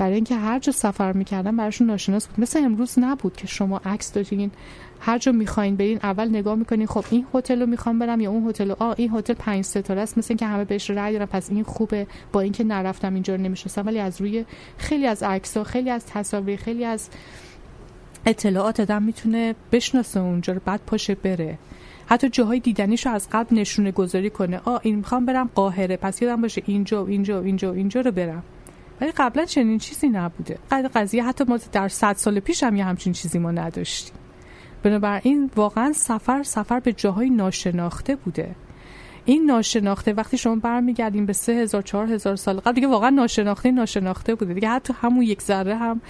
برای 0.00 0.14
اینکه 0.14 0.36
هر 0.36 0.58
جا 0.58 0.72
سفر 0.72 1.12
می‌کردن 1.12 1.56
براشون 1.56 1.86
ناشناس 1.86 2.26
بود. 2.26 2.40
مثل 2.40 2.64
امروز 2.64 2.98
نبود 2.98 3.36
که 3.36 3.46
شما 3.46 3.80
عکس 3.84 4.12
دارین 4.12 4.50
هر 5.00 5.18
جا 5.18 5.32
می‌خواین 5.32 5.76
برین 5.76 6.00
اول 6.02 6.28
نگاه 6.28 6.54
می‌کنین 6.54 6.86
خب 6.86 7.04
این 7.10 7.26
هتل 7.34 7.60
رو 7.60 7.66
می‌خوام 7.66 7.98
برم 7.98 8.20
یا 8.20 8.30
اون 8.30 8.48
هتل 8.48 8.70
آ 8.70 8.92
این 8.96 9.10
هتل 9.14 9.34
پنج 9.34 9.64
ستاره 9.64 10.00
است 10.00 10.18
مثل 10.18 10.26
اینکه 10.30 10.46
همه 10.46 10.64
بهش 10.64 10.90
رأی 10.90 11.12
دارن 11.12 11.26
پس 11.26 11.50
این 11.50 11.62
خوبه. 11.64 12.06
با 12.32 12.40
اینکه 12.40 12.64
نرفتم 12.64 13.14
اینجا 13.14 13.34
رو 13.34 13.40
نمی‌شناسم 13.40 13.86
ولی 13.86 13.98
از 13.98 14.20
روی 14.20 14.44
خیلی 14.78 15.06
از 15.06 15.22
عکس 15.22 15.56
ها 15.56 15.64
خیلی 15.64 15.90
از 15.90 16.06
تصاویر 16.06 16.58
خیلی 16.58 16.84
از 16.84 17.08
اطلاعات 18.26 18.80
آدم 18.80 19.02
می‌تونه 19.02 19.54
بشناسه 19.72 20.20
اونجا 20.20 20.52
رو 20.52 20.60
بعد 20.64 20.80
پاشه 20.86 21.14
بره. 21.14 21.58
حتی 22.06 22.28
جاهای 22.28 22.60
دیدنیش 22.60 23.06
رو 23.06 23.12
از 23.12 23.28
قبل 23.32 23.58
نشونه 23.58 23.92
گذاری 23.92 24.30
کنه. 24.30 24.60
آ 24.64 24.78
این 24.82 24.94
می‌خوام 24.94 25.26
برم 25.26 25.50
قاهره. 25.54 25.96
پس 25.96 26.22
یادم 26.22 26.42
باشه 26.42 26.62
اینجا 26.66 27.04
و 27.04 27.08
اینجا 27.08 27.42
و 27.42 27.44
اینجا 27.44 27.72
و 27.72 27.76
اینجا 27.76 28.00
رو 28.00 28.10
برم. 28.10 28.42
ولی 29.00 29.12
قبلا 29.16 29.44
چنین 29.44 29.78
چیزی 29.78 30.08
نبوده. 30.08 30.58
قضیه 30.94 31.24
حتی 31.24 31.44
ما 31.44 31.58
در 31.72 31.88
صد 31.88 32.16
سال 32.16 32.40
پیش 32.40 32.62
هم 32.62 32.76
یه 32.76 32.84
همچین 32.84 33.12
چیزی 33.12 33.38
ما 33.38 33.50
نداشتیم. 33.50 34.14
بنابراین 34.82 35.50
واقعا 35.56 35.92
سفر 35.92 36.42
سفر 36.42 36.80
به 36.80 36.92
جاهای 36.92 37.30
ناشناخته 37.30 38.16
بوده. 38.16 38.54
این 39.24 39.46
ناشناخته 39.46 40.12
وقتی 40.12 40.38
شما 40.38 40.56
برمیگردیم 40.56 41.26
به 41.26 41.32
سه 41.32 41.52
هزار 41.52 41.82
چهار 41.82 42.12
هزار 42.12 42.36
سال 42.36 42.60
قبل 42.60 42.72
دیگه 42.72 42.86
واقعا 42.86 43.10
ناشناخته 43.10 43.70
ناشناخته 43.70 44.34
بوده. 44.34 44.54
دیگه 44.54 44.68
حتی 44.68 44.94
همون 45.02 45.22
یک 45.22 45.42
ذره 45.42 45.76
هم 45.76 46.00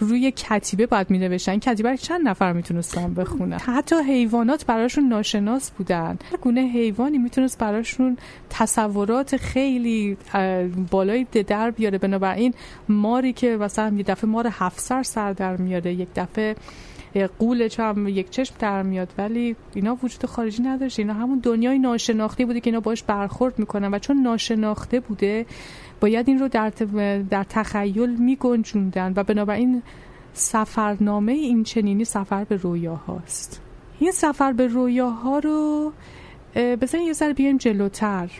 روی 0.00 0.30
کتیبه 0.30 0.86
باید 0.86 1.10
می 1.10 1.18
نوشتن 1.18 1.58
کتیبه 1.58 1.96
چند 1.96 2.28
نفر 2.28 2.52
می‌تونستن 2.52 3.14
بخونن؟ 3.14 3.58
حتی 3.58 3.96
حیوانات 3.96 4.66
براشون 4.66 5.08
ناشناس 5.08 5.70
بودن. 5.70 6.18
گونه 6.40 6.60
حیوانی 6.60 7.18
می‌تونست 7.18 7.58
براشون 7.58 8.16
تصورات 8.50 9.36
خیلی 9.36 10.16
بالای 10.90 11.26
در 11.46 11.70
بیاره. 11.70 11.98
بنابراین 11.98 12.54
ماری 12.88 13.32
که 13.32 13.56
مثلا 13.56 13.94
یه 13.96 14.02
دفعه 14.02 14.30
مار 14.30 14.48
هفت 14.50 14.80
سر 14.80 15.02
سر 15.02 15.32
در 15.32 15.56
میاره 15.56 15.94
یک 15.94 16.08
دفعه 16.16 16.56
قولش 17.38 17.80
هم 17.80 18.08
یک 18.08 18.30
چشم 18.30 18.54
در 18.58 18.82
میاد. 18.82 19.08
ولی 19.18 19.56
اینا 19.74 19.98
وجود 20.02 20.26
خارجی 20.26 20.62
نداشته 20.62 21.02
اینا 21.02 21.14
همون 21.14 21.38
دنیای 21.38 21.78
ناشناخته 21.78 22.46
بوده 22.46 22.60
که 22.60 22.70
اینا 22.70 22.80
باش 22.80 23.02
برخورد 23.02 23.58
می‌کنن. 23.58 23.94
و 23.94 23.98
چون 23.98 24.22
ناشناخته 24.22 25.00
بوده 25.00 25.46
باید 26.00 26.28
این 26.28 26.38
رو 26.38 26.48
در, 26.48 26.70
در 27.30 27.44
تخیل 27.44 28.16
میگنجوندن 28.16 29.12
و 29.16 29.22
بنابراین 29.22 29.82
سفرنامه 30.32 31.32
این 31.32 31.62
چنینی 31.62 32.04
سفر 32.04 32.44
به 32.44 32.56
رویاهاست. 32.56 33.62
این 33.98 34.12
سفر 34.12 34.52
به 34.52 34.66
رویاها 34.66 35.38
رو 35.38 35.92
بزنین 36.56 37.06
یه 37.06 37.12
ذره 37.12 37.32
بیایم 37.32 37.56
جلوتر. 37.56 38.30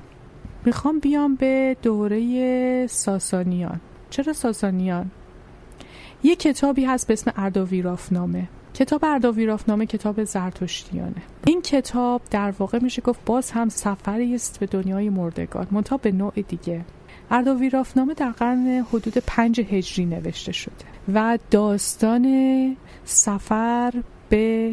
می‌خوام 0.64 0.98
بیام 0.98 1.34
به 1.34 1.76
دوره 1.82 2.86
ساسانیان. 2.86 3.80
چرا 4.10 4.32
ساسانیان؟ 4.32 5.10
یه 6.22 6.36
کتابی 6.36 6.84
هست 6.84 7.06
به 7.06 7.12
اسم 7.12 7.32
ارداویرافنامه 7.36 8.48
کتاب 8.74 9.04
ارداویرافنامه 9.04 9.86
کتاب 9.86 10.24
زرتشتیانه. 10.24 11.22
این 11.46 11.62
کتاب 11.62 12.22
در 12.30 12.54
واقع 12.58 12.78
میشه 12.82 13.02
گفت 13.02 13.20
باز 13.26 13.50
هم 13.50 13.68
سفری 13.68 14.34
است 14.34 14.60
به 14.60 14.66
دنیای 14.66 15.10
مردگان 15.10 15.66
منتها 15.70 15.96
به 15.96 16.12
نوع 16.12 16.32
دیگه. 16.48 16.84
ارداویرافنامه 17.30 18.14
در 18.14 18.30
قرن 18.30 18.86
حدود 18.92 19.14
پنج 19.26 19.60
هجری 19.60 20.06
نوشته 20.06 20.52
شده 20.52 20.74
و 21.14 21.38
داستان 21.50 22.76
سفر 23.04 23.92
به 24.28 24.72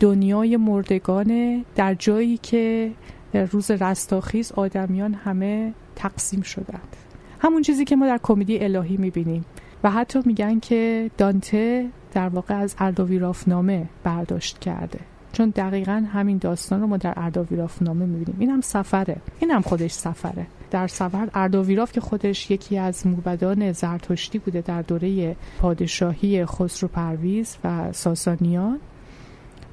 دنیای 0.00 0.56
مردگان 0.56 1.64
در 1.74 1.94
جایی 1.94 2.36
که 2.36 2.92
در 3.32 3.44
روز 3.44 3.70
رستاخیز 3.70 4.52
آدمیان 4.52 5.14
همه 5.14 5.72
تقسیم 5.96 6.42
شدند. 6.42 6.96
همون 7.40 7.62
چیزی 7.62 7.84
که 7.84 7.96
ما 7.96 8.06
در 8.06 8.20
کمدی 8.22 8.58
الهی 8.58 8.96
می‌بینیم 8.96 9.44
و 9.84 9.90
حتی 9.90 10.20
میگن 10.24 10.60
که 10.60 11.10
دانته 11.18 11.88
در 12.12 12.28
واقع 12.28 12.54
از 12.54 12.74
اردویرافنامه 12.78 13.86
برداشت 14.04 14.58
کرده. 14.58 14.98
چون 15.32 15.50
دقیقا 15.50 16.04
همین 16.12 16.38
داستان 16.38 16.80
رو 16.80 16.86
ما 16.86 16.96
در 16.96 17.14
اردویرافنامه 17.16 18.06
می‌بینیم. 18.06 18.36
این 18.40 18.50
هم 18.50 18.60
سفره. 18.60 19.16
این 19.40 19.50
هم 19.50 19.62
خودش 19.62 19.92
سفره. 19.92 20.46
در 20.72 20.88
سفر 20.88 21.28
اردویراف 21.34 21.92
که 21.92 22.00
خودش 22.00 22.50
یکی 22.50 22.78
از 22.78 23.06
موبدان 23.06 23.72
زرتشتی 23.72 24.38
بوده 24.38 24.60
در 24.60 24.82
دوره 24.82 25.36
پادشاهی 25.60 26.46
خسرو 26.46 26.88
پرویز 26.88 27.56
و 27.64 27.92
ساسانیان 27.92 28.78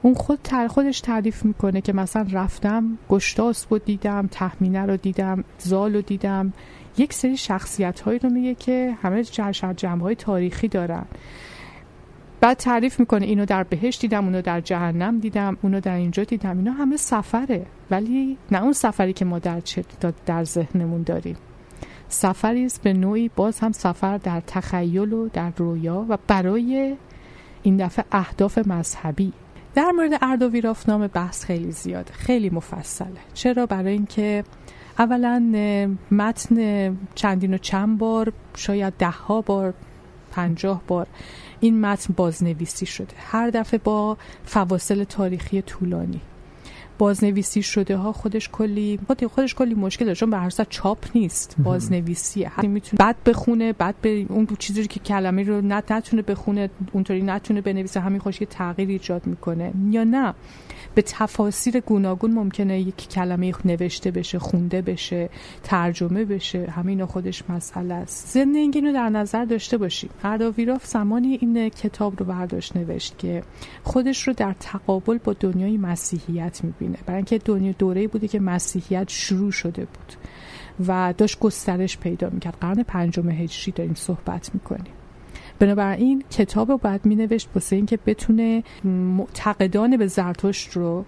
اون 0.01 0.13
خود 0.13 0.39
تر 0.43 0.67
خودش 0.67 1.01
تعریف 1.01 1.45
می‌کنه 1.45 1.81
که 1.81 1.93
مثلا 1.93 2.27
رفتم 2.31 2.97
گشتاس 3.09 3.65
رو 3.69 3.77
دیدم 3.77 4.27
تحمینه 4.31 4.85
رو 4.85 4.97
دیدم 4.97 5.43
زال 5.59 5.93
رو 5.93 6.01
دیدم. 6.01 6.53
یک 6.97 7.13
سری 7.13 7.37
شخصیت 7.37 7.99
هایی 7.99 8.19
رو 8.19 8.29
میگه 8.29 8.55
که 8.55 8.97
همه 9.01 9.23
جمع 9.23 10.01
های 10.01 10.15
تاریخی 10.15 10.67
دارن. 10.67 11.05
بعد 12.41 12.57
تعریف 12.57 12.99
می‌کنه 12.99 13.25
اینو 13.25 13.45
در 13.45 13.63
بهشت 13.63 14.01
دیدم 14.01 14.25
اونو 14.25 14.41
در 14.41 14.61
جهنم 14.61 15.19
دیدم 15.19 15.57
اونو 15.61 15.79
در 15.79 15.95
اینجا 15.95 16.23
دیدم. 16.23 16.57
اینا 16.57 16.71
همه 16.71 16.97
سفره. 16.97 17.65
ولی 17.91 18.37
نه 18.51 18.63
اون 18.63 18.73
سفری 18.73 19.13
که 19.13 19.25
ما 19.25 19.39
در, 19.39 19.61
در 20.25 20.43
ذهنمون 20.43 21.03
داریم. 21.03 21.37
سفری 22.09 22.65
است 22.65 22.81
به 22.81 22.93
نوعی 22.93 23.29
باز 23.35 23.59
هم 23.59 23.71
سفر 23.71 24.17
در 24.17 24.41
تخیل 24.47 25.13
و 25.13 25.29
در 25.33 25.51
رویا 25.57 26.05
و 26.09 26.17
برای 26.27 26.95
این 27.63 27.77
دفعه 27.77 28.05
اهداف 28.11 28.57
مذهبی. 28.57 29.33
در 29.75 29.91
مورد 29.91 30.11
اردویرافنامه 30.21 31.07
بحث 31.07 31.45
خیلی 31.45 31.71
زیاده 31.71 32.13
خیلی 32.13 32.49
مفصله. 32.49 33.19
چرا؟ 33.33 33.65
برای 33.65 33.91
اینکه 33.91 34.43
اولا 34.99 35.39
متن 36.11 36.97
چندین 37.15 37.53
و 37.53 37.57
چند 37.57 37.97
بار 37.97 38.33
شاید 38.55 38.93
ده 38.93 39.09
ها 39.09 39.41
بار 39.41 39.73
پنجاه 40.31 40.81
بار 40.87 41.07
این 41.59 41.81
متن 41.81 42.13
بازنویسی 42.17 42.85
شده. 42.85 43.13
هر 43.17 43.49
دفعه 43.49 43.79
با 43.83 44.17
فواصل 44.45 45.03
تاریخی 45.03 45.61
طولانی. 45.61 46.21
بازنویسی 46.97 47.61
شده 47.61 47.97
ها 47.97 48.11
خودش 48.11 48.49
کلی 48.49 48.99
خودش 49.35 49.55
کلی 49.55 49.75
مشکل 49.75 50.05
داره 50.05 50.15
چون 50.15 50.29
به 50.29 50.37
هر 50.37 50.49
چاپ 50.49 51.05
نیست 51.15 51.55
بازنویسیه 51.63 52.51
می‌تونه 52.63 52.97
بعد 52.99 53.15
بخونه 53.25 53.73
بعد 53.73 53.95
به 54.01 54.25
اون 54.29 54.47
چیزی 54.59 54.87
که 54.87 54.99
کلمه 54.99 55.43
رو 55.43 55.61
نتونه 55.61 56.21
بخونه 56.21 56.69
اونطوری 56.91 57.21
نتونه 57.21 57.61
بنویسه 57.61 57.99
همین 57.99 58.19
خوش 58.19 58.39
تغییر 58.49 58.89
ایجاد 58.89 59.27
می‌کنه. 59.27 59.73
یا 59.89 60.03
نه. 60.03 60.33
به 60.95 61.01
تفاسیر 61.01 61.79
گوناگون 61.79 62.31
ممکنه 62.31 62.79
یک 62.79 63.09
کلمه 63.09 63.53
نوشته 63.65 64.11
بشه 64.11 64.39
خونده 64.39 64.81
بشه 64.81 65.29
ترجمه 65.63 66.25
بشه 66.25 66.69
همین 66.69 67.05
خودش 67.05 67.43
مسئله 67.49 67.93
است. 67.93 68.27
زندگی 68.27 68.81
رو 68.81 68.93
در 68.93 69.09
نظر 69.09 69.45
داشته 69.45 69.77
باشیم 69.77 70.09
ارداویراف 70.23 70.85
زمانی 70.85 71.37
این 71.41 71.69
کتاب 71.69 72.19
رو 72.19 72.25
برداشت 72.25 72.77
نوشت 72.77 73.17
که 73.17 73.43
خودش 73.83 74.27
رو 74.27 74.33
در 74.33 74.55
تقابل 74.59 75.17
با 75.17 75.33
دنیای 75.33 75.77
مسیحیت 75.77 76.63
می‌بینه. 76.63 76.97
برای 77.05 77.17
اینکه 77.17 77.37
دنیا 77.37 77.71
دوره 77.71 78.07
بوده 78.07 78.27
که 78.27 78.39
مسیحیت 78.39 79.09
شروع 79.09 79.51
شده 79.51 79.85
بود 79.85 80.13
و 80.87 81.13
داشت 81.17 81.39
گسترش 81.39 81.97
پیدا 81.97 82.29
می‌کرد. 82.29 82.57
قرن 82.61 82.83
پنجم 82.83 83.29
هجری 83.29 83.71
داریم 83.71 83.93
صحبت 83.93 84.49
می‌کنیم. 84.53 84.93
بنابراین 85.59 86.23
کتاب 86.31 86.71
رو 86.71 86.77
باید 86.77 87.05
می 87.05 87.15
نوشت 87.15 87.49
واسه 87.55 87.75
اینکه 87.75 87.99
بتونه 88.05 88.63
معتقدان 88.83 89.97
به 89.97 90.07
زرتشت 90.07 90.71
رو 90.77 91.05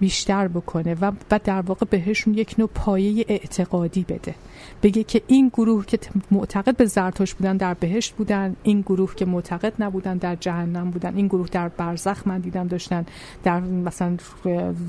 بیشتر 0.00 0.48
بکنه 0.48 0.94
و, 1.00 1.12
و 1.30 1.40
در 1.44 1.60
واقع 1.60 1.86
بهشون 1.90 2.34
یک 2.34 2.54
نوع 2.58 2.68
پایه 2.74 3.24
اعتقادی 3.28 4.04
بده. 4.08 4.34
بگه 4.82 5.04
که 5.04 5.22
این 5.26 5.48
گروه 5.48 5.86
که 5.86 5.98
معتقد 6.30 6.76
به 6.76 6.86
زرتشت 6.86 7.34
بودن 7.34 7.56
در 7.56 7.74
بهشت 7.74 8.14
بودن 8.14 8.56
این 8.62 8.80
گروه 8.80 9.14
که 9.14 9.24
معتقد 9.24 9.72
نبودن 9.78 10.16
در 10.16 10.36
جهنم 10.36 10.90
بودن 10.90 11.16
این 11.16 11.26
گروه 11.26 11.48
در 11.48 11.68
برزخ 11.68 12.26
من 12.26 12.38
دیدم 12.38 12.66
داشتن 12.66 13.06
در 13.44 13.60
مثلا 13.60 14.16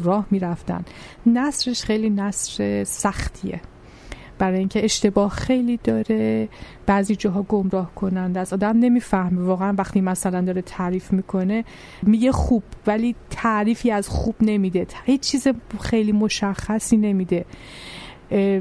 راه 0.04 0.26
می‌رفتن. 0.32 0.86
نصرش 1.26 1.84
خیلی 1.84 2.10
نصر 2.10 2.84
سختیه. 2.84 3.62
برای 4.44 4.60
اینکه 4.60 4.84
اشتباه 4.84 5.30
خیلی 5.30 5.80
داره. 5.84 6.50
بعضی 6.86 7.16
جاها 7.16 7.42
گمراه 7.44 7.96
کننده 7.96 8.40
است. 8.40 8.54
آدم 8.54 8.78
نمی‌فهمه. 8.80 9.42
واقعا 9.42 9.76
وقتی 9.78 10.02
مثلا 10.02 10.42
داره 10.42 10.62
تعریف 10.62 11.14
می‌کنه 11.14 11.66
میگه 12.02 12.32
خوب 12.32 12.64
ولی 12.88 13.16
تعریفی 13.30 13.92
از 13.92 14.10
خوب 14.10 14.36
نمیده. 14.42 14.88
هیچ 15.06 15.22
چیز 15.22 15.48
خیلی 15.82 16.12
مشخصی 16.12 16.98
نمیده. 16.98 17.46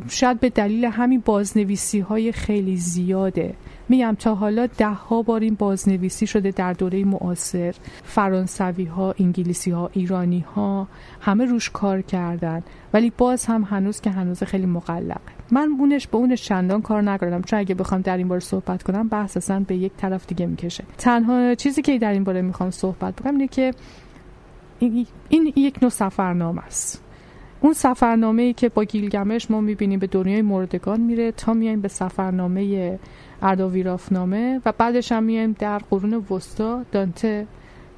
شاید 0.08 0.40
به 0.40 0.50
دلیل 0.50 0.84
همین 0.84 1.22
بازنویسی 1.24 2.00
های 2.00 2.32
خیلی 2.32 2.76
زیاده. 2.76 3.54
میگم 3.88 4.16
تا 4.18 4.34
حالا 4.34 4.66
ده 4.66 4.88
ها 4.88 5.22
بار 5.22 5.40
این 5.40 5.54
بازنویسی 5.54 6.26
شده 6.26 6.50
در 6.50 6.72
دوره 6.72 7.04
معاصر. 7.04 7.74
فرانسوی 8.04 8.84
ها 8.84 9.14
انگلیسی 9.20 9.70
ها 9.70 9.90
ایرانی 9.92 10.40
ها 10.40 10.88
همه 11.20 11.44
روش 11.44 11.70
کار 11.70 12.02
کردن. 12.02 12.62
ولی 12.92 13.12
باز 13.18 13.46
هم 13.46 13.62
هنوز 13.62 14.00
که 14.00 14.10
هنوز 14.10 14.42
خیلی 14.42 14.66
مقلقه 14.66 15.20
من 15.50 15.76
اونش 15.78 16.06
به 16.06 16.16
اونش 16.16 16.42
چندان 16.42 16.82
کار 16.82 17.02
نکردم. 17.02 17.42
چون 17.42 17.58
اگه 17.58 17.74
بخوام 17.74 18.00
در 18.00 18.16
این 18.16 18.28
باره 18.28 18.40
صحبت 18.40 18.82
کنم 18.82 19.08
بحث 19.08 19.36
اصلا 19.36 19.60
به 19.60 19.76
یک 19.76 19.92
طرف 19.96 20.26
دیگه 20.26 20.46
می‌کشه. 20.46 20.84
تنها 20.98 21.54
چیزی 21.54 21.82
که 21.82 21.98
در 21.98 22.12
این 22.12 22.24
باره 22.24 22.42
می‌خوام 22.42 22.70
صحبت 22.70 23.16
بکنم 23.16 23.32
اینه 23.32 23.48
که 23.48 23.74
این 25.28 25.52
یک 25.56 25.78
نوع 25.82 25.90
سفرنامه 25.90 26.64
است. 26.64 27.02
اون 27.64 27.72
سفرنامه 27.72 28.42
ای 28.42 28.52
که 28.52 28.68
با 28.68 28.84
گیلگمش 28.84 29.50
ما 29.50 29.60
می‌بینیم 29.60 29.98
به 29.98 30.06
دنیای 30.06 30.42
مردگان 30.42 31.00
میره 31.00 31.32
تا 31.32 31.54
میایم 31.54 31.80
به 31.80 31.88
سفرنامه 31.88 32.98
اردویرافنامه 33.42 34.60
و 34.66 34.72
بعدش 34.78 35.12
هم 35.12 35.22
میایم 35.22 35.56
در 35.58 35.78
قرون 35.78 36.14
وسطا. 36.30 36.84
دانته 36.92 37.46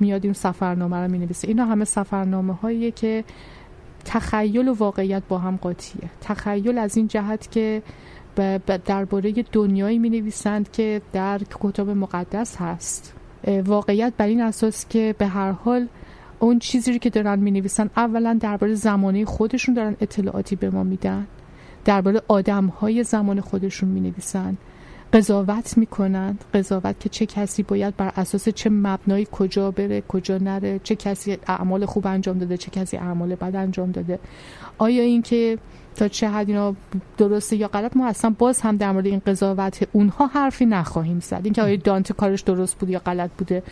میاد 0.00 0.24
این 0.24 0.32
سفرنامه 0.32 0.96
رو 0.96 1.10
می‌نویسه. 1.10 1.48
اینا 1.48 1.64
همه 1.64 1.84
سفرنامه 1.84 2.52
هاییه 2.52 2.90
که 2.90 3.24
تخیل 4.04 4.68
و 4.68 4.74
واقعیت 4.74 5.22
با 5.28 5.38
هم 5.38 5.56
قاطیه. 5.56 6.10
تخیل 6.20 6.78
از 6.78 6.96
این 6.96 7.08
جهت 7.08 7.50
که 7.50 7.82
درباره 8.86 9.32
دنیایی 9.52 9.98
می 9.98 10.10
نویسند 10.10 10.70
که 10.70 11.02
در 11.12 11.40
کتاب 11.60 11.90
مقدس 11.90 12.56
هست. 12.56 13.14
واقعیت 13.64 14.12
بر 14.18 14.26
این 14.26 14.40
اساس 14.40 14.88
که 14.88 15.14
به 15.18 15.26
هر 15.26 15.50
حال 15.50 15.88
اون 16.44 16.58
چیزی 16.58 16.98
که 16.98 17.10
دارن 17.10 17.38
می 17.38 17.50
نویسن 17.50 17.90
اولا 17.96 18.38
درباره 18.40 18.74
زمانه 18.74 19.24
خودشون 19.24 19.74
دارن 19.74 19.96
اطلاعاتی 20.00 20.56
به 20.56 20.70
ما 20.70 20.82
میدن. 20.82 21.26
درباره 21.84 22.22
آدم 22.28 22.66
های 22.66 23.04
زمان 23.04 23.40
خودشون 23.40 23.88
می 23.88 24.00
نویسن 24.00 24.56
قضاوت 25.12 25.78
می‌کنند 25.78 26.44
قضاوت 26.54 27.00
که 27.00 27.08
چه 27.08 27.26
کسی 27.26 27.62
باید 27.62 27.96
بر 27.96 28.12
اساس 28.16 28.48
چه 28.48 28.70
مبنایی 28.70 29.28
کجا 29.32 29.70
بره 29.70 30.00
کجا 30.00 30.38
نره 30.38 30.80
چه 30.82 30.96
کسی 30.96 31.38
اعمال 31.46 31.86
خوب 31.86 32.06
انجام 32.06 32.38
داده 32.38 32.56
چه 32.56 32.70
کسی 32.70 32.96
اعمال 32.96 33.34
بد 33.34 33.56
انجام 33.56 33.90
داده. 33.90 34.18
آیا 34.78 35.02
اینکه 35.02 35.58
تا 35.96 36.08
چه 36.08 36.28
حد 36.28 36.48
اینا 36.48 36.74
درسته 37.18 37.56
یا 37.56 37.68
غلط 37.68 37.96
ما 37.96 38.06
اصلا 38.06 38.34
باز 38.38 38.60
هم 38.60 38.76
در 38.76 38.92
مورد 38.92 39.06
این 39.06 39.22
قضاوت 39.26 39.88
اونها 39.92 40.26
حرفی 40.26 40.66
نخواهیم 40.66 41.20
زد. 41.20 41.40
اینکه 41.44 41.62
آیا 41.62 41.76
دانت 41.76 42.12
کارش 42.12 42.40
درست 42.40 42.78
بود 42.78 42.90
یا 42.90 42.98
غلط 42.98 43.30
بوده 43.38 43.62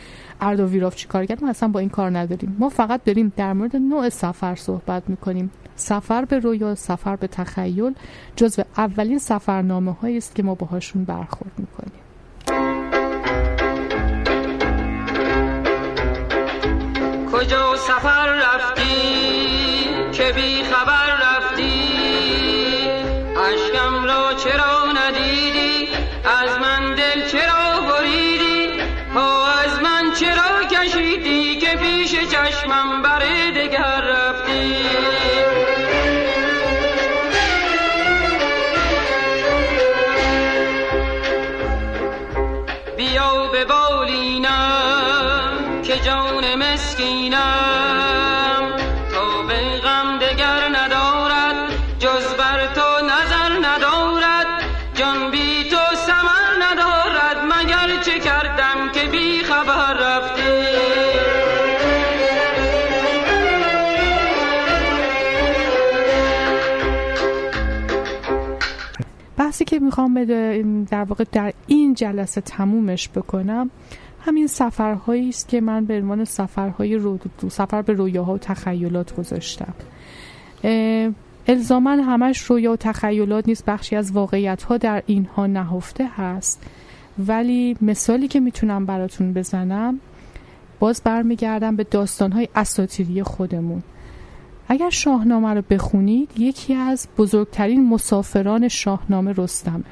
اردو 0.40 0.66
ویراف 0.66 0.96
چی 0.96 1.08
کار 1.08 1.26
کرد 1.26 1.44
ما 1.44 1.50
اصلا 1.50 1.68
با 1.68 1.80
این 1.80 1.88
کار 1.88 2.18
نداریم. 2.18 2.56
ما 2.58 2.68
فقط 2.68 3.04
داریم 3.04 3.32
در 3.36 3.52
مورد 3.52 3.76
نوع 3.76 4.08
سفر 4.08 4.54
صحبت 4.54 5.02
می‌کنیم. 5.06 5.50
سفر 5.76 6.24
به 6.24 6.38
رویا 6.38 6.74
سفر 6.74 7.16
به 7.16 7.26
تخیل 7.26 7.94
جزو 8.36 8.62
اولین 8.76 9.18
سفرنامه 9.18 9.92
هایی 9.92 10.16
است 10.16 10.34
که 10.34 10.42
ما 10.42 10.54
باهاشون 10.54 11.04
برخورد 11.04 11.52
می‌کنیم. 11.58 11.92
کجا 17.32 17.76
سفر 17.76 18.26
رفتی؟ 18.26 19.22
که 20.12 20.32
بی 20.32 20.62
خبر 20.62 21.31
بالینم 43.64 45.52
که 45.82 45.98
جان 45.98 46.54
مسکینم 46.54 48.21
بحثی 69.62 69.78
که 69.78 69.84
می‌خوام 69.84 70.24
در 70.84 71.04
واقع 71.04 71.24
در 71.32 71.52
این 71.66 71.94
جلسه 71.94 72.40
تمومش 72.40 73.08
بکنم 73.08 73.70
همین 74.20 74.46
سفرهایی 74.46 75.28
است 75.28 75.48
که 75.48 75.60
من 75.60 75.84
به 75.84 75.96
عنوان 75.96 76.24
سفرهای 76.24 76.96
رو... 76.96 77.18
سفر 77.48 77.82
به 77.82 77.92
رویاها 77.92 78.34
و 78.34 78.38
تخیلات 78.38 79.16
گذاشتم. 79.16 79.74
الزاما 81.46 81.90
همش 81.90 82.38
رویا 82.38 82.72
و 82.72 82.76
تخیلات 82.76 83.48
نیست 83.48 83.64
بخشی 83.64 83.96
از 83.96 84.12
واقعیت 84.12 84.62
ها 84.62 84.76
در 84.76 85.02
اینها 85.06 85.46
نهفته 85.46 86.08
هست. 86.16 86.62
ولی 87.18 87.76
مثالی 87.80 88.28
که 88.28 88.40
می‌تونم 88.40 88.86
براتون 88.86 89.32
بزنم 89.32 90.00
باز 90.80 91.02
برمیگردم 91.04 91.76
به 91.76 91.84
داستانهای 91.84 92.48
اساتیری 92.54 93.22
خودمون. 93.22 93.82
اگر 94.68 94.90
شاهنامه 94.90 95.54
رو 95.54 95.62
بخونید 95.70 96.30
یکی 96.38 96.74
از 96.74 97.08
بزرگترین 97.18 97.88
مسافران 97.88 98.68
شاهنامه 98.68 99.34
رستمه. 99.36 99.84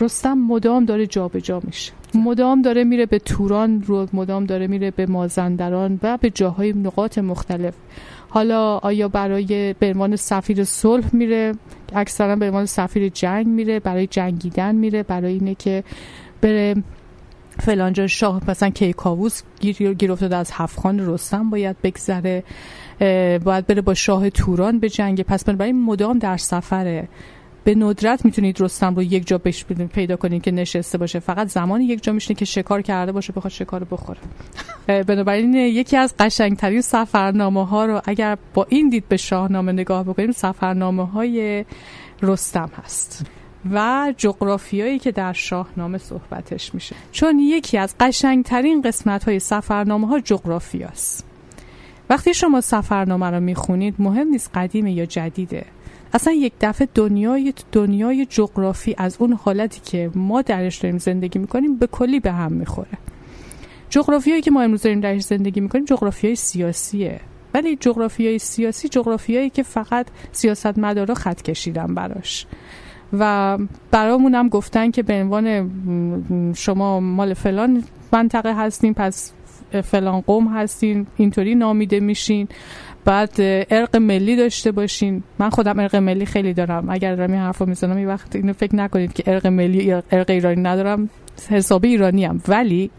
رستم 0.00 0.34
مدام 0.34 0.84
داره 0.84 1.06
جابجا 1.06 1.40
جا 1.40 1.62
میشه. 1.66 1.92
مدام 2.14 2.62
داره 2.62 2.84
میره 2.84 3.06
به 3.06 3.18
توران 3.18 3.82
رو 3.82 4.06
مدام 4.12 4.44
داره 4.44 4.66
میره 4.66 4.90
به 4.90 5.06
مازندران 5.06 6.00
و 6.02 6.16
به 6.16 6.30
جاهای 6.30 6.72
نقاط 6.72 7.18
مختلف. 7.18 7.74
حالا 8.28 8.78
آیا 8.78 9.08
برای 9.08 9.74
به 9.78 9.86
عنوان 9.86 10.16
سفیر 10.16 10.64
صلح 10.64 11.06
میره؟ 11.12 11.54
اکثرا 11.94 12.36
به 12.36 12.46
عنوان 12.46 12.66
سفیر 12.66 13.08
جنگ 13.08 13.46
میره 13.46 13.80
برای 13.80 14.06
جنگیدن 14.06 14.74
میره 14.74 15.02
برای 15.02 15.32
اینه 15.32 15.54
که 15.54 15.84
بره 16.42 16.74
فلانجا 17.58 18.06
شاه 18.06 18.42
مثلا 18.48 18.70
کیکاووس 18.70 19.42
گیر, 19.60 20.12
افتاده 20.12 20.36
از 20.36 20.50
هفخان 20.52 21.06
رستم 21.06 21.50
باید 21.50 21.76
بگذره. 21.82 22.44
باید 23.44 23.66
بره 23.66 23.80
با 23.80 23.94
شاه 23.94 24.30
توران 24.30 24.78
به 24.78 24.88
جنگ. 24.88 25.22
پس 25.22 25.44
بنابراین 25.44 25.82
مدام 25.84 26.18
در 26.18 26.36
سفره. 26.36 27.08
به 27.64 27.74
ندرت 27.74 28.24
می‌تونید 28.24 28.60
رستم 28.60 28.94
رو 28.94 29.02
یک 29.02 29.26
جا 29.26 29.38
بش 29.38 29.64
پیدا 29.64 30.16
کنید 30.16 30.42
که 30.42 30.50
نشسته 30.50 30.98
باشه. 30.98 31.18
فقط 31.18 31.48
زمانی 31.48 31.84
یک 31.84 32.02
جا 32.02 32.12
میشینه 32.12 32.38
که 32.38 32.44
شکار 32.44 32.82
کرده 32.82 33.12
باشه 33.12 33.32
بخواد 33.32 33.52
شکار 33.52 33.84
بخوره. 33.84 34.18
بنابراین 34.86 35.54
یکی 35.54 35.96
از 35.96 36.14
قشنگترین 36.18 36.80
سفرنامه 36.80 37.66
ها 37.66 37.84
رو 37.84 38.00
اگر 38.04 38.38
با 38.54 38.66
این 38.68 38.88
دید 38.88 39.08
به 39.08 39.16
شاهنامه 39.16 39.72
نگاه 39.72 40.04
بکنیم 40.04 40.32
سفرنامه 40.32 41.06
های 41.06 41.64
رستم 42.22 42.70
هست 42.82 43.26
و 43.72 44.12
جغرافیایی 44.16 44.98
که 44.98 45.12
در 45.12 45.32
شاهنامه 45.32 45.98
صحبتش 45.98 46.74
میشه. 46.74 46.96
چون 47.12 47.38
یکی 47.38 47.78
از 47.78 47.94
قشنگترین 48.00 48.82
قسمت 48.82 49.24
های 49.24 49.38
سفرنامه 49.38 50.08
ها 50.08 50.20
جغرافیاست. 50.20 51.29
وقتی 52.10 52.34
شما 52.34 52.60
سفرنامه 52.60 53.26
رو 53.26 53.40
می‌خونید 53.40 53.94
مهم 53.98 54.28
نیست 54.28 54.50
قدیمه 54.54 54.92
یا 54.92 55.06
جدیده. 55.06 55.64
اصلا 56.12 56.32
یک 56.32 56.52
دفعه 56.60 56.88
دنیای 56.94 57.54
دنیای 57.72 58.26
جغرافی 58.26 58.94
از 58.98 59.16
اون 59.18 59.32
حالتی 59.32 59.80
که 59.84 60.10
ما 60.14 60.42
درش 60.42 60.78
داریم 60.78 60.98
زندگی 60.98 61.38
می‌کنیم 61.38 61.76
به 61.76 61.86
کلی 61.86 62.20
به 62.20 62.32
هم 62.32 62.52
می‌خوره. 62.52 62.98
جغرافیایی 63.90 64.42
که 64.42 64.50
ما 64.50 64.62
امروز 64.62 64.82
داریم 64.82 65.00
درش 65.00 65.22
زندگی 65.22 65.60
می‌کنیم 65.60 65.84
جغرافیای 65.84 66.34
سیاسیه. 66.36 67.20
ولی 67.54 67.76
جغرافیای 67.76 68.38
سیاسی 68.38 68.88
جغرافیایی 68.88 69.50
که 69.50 69.62
فقط 69.62 70.06
سیاست 70.32 70.78
مدارا 70.78 71.14
خط 71.14 71.42
کشیدن 71.42 71.94
براش. 71.94 72.46
و 73.12 73.58
برامون 73.90 74.34
هم 74.34 74.48
گفتن 74.48 74.90
که 74.90 75.02
به 75.02 75.14
عنوان 75.14 75.70
شما 76.56 77.00
مال 77.00 77.34
فلان 77.34 77.84
منطقه 78.12 78.54
هستین 78.54 78.94
پس 78.94 79.32
فلان 79.84 80.20
قوم 80.20 80.48
هستین 80.48 81.06
اینطوری 81.16 81.54
نامیده 81.54 82.00
میشین 82.00 82.48
بعد 83.04 83.34
ارق 83.70 83.96
ملی 83.96 84.36
داشته 84.36 84.72
باشین. 84.72 85.22
من 85.38 85.50
خودم 85.50 85.78
ارق 85.78 85.96
ملی 85.96 86.26
خیلی 86.26 86.54
دارم. 86.54 86.90
اگر 86.90 87.14
دارم 87.14 87.32
این 87.32 87.40
حرفو 87.40 87.66
می‌زنم 87.66 87.98
یه 87.98 88.06
وقت 88.06 88.36
اینو 88.36 88.52
فکر 88.52 88.76
نکنید 88.76 89.12
که 89.12 89.22
ارق 89.26 89.46
ملی 89.46 89.92
ارق 89.92 90.30
ایرانی 90.30 90.62
ندارم. 90.62 91.10
حسابی 91.50 91.88
ایرانی 91.88 92.24
هم 92.24 92.40
ولی 92.48 92.90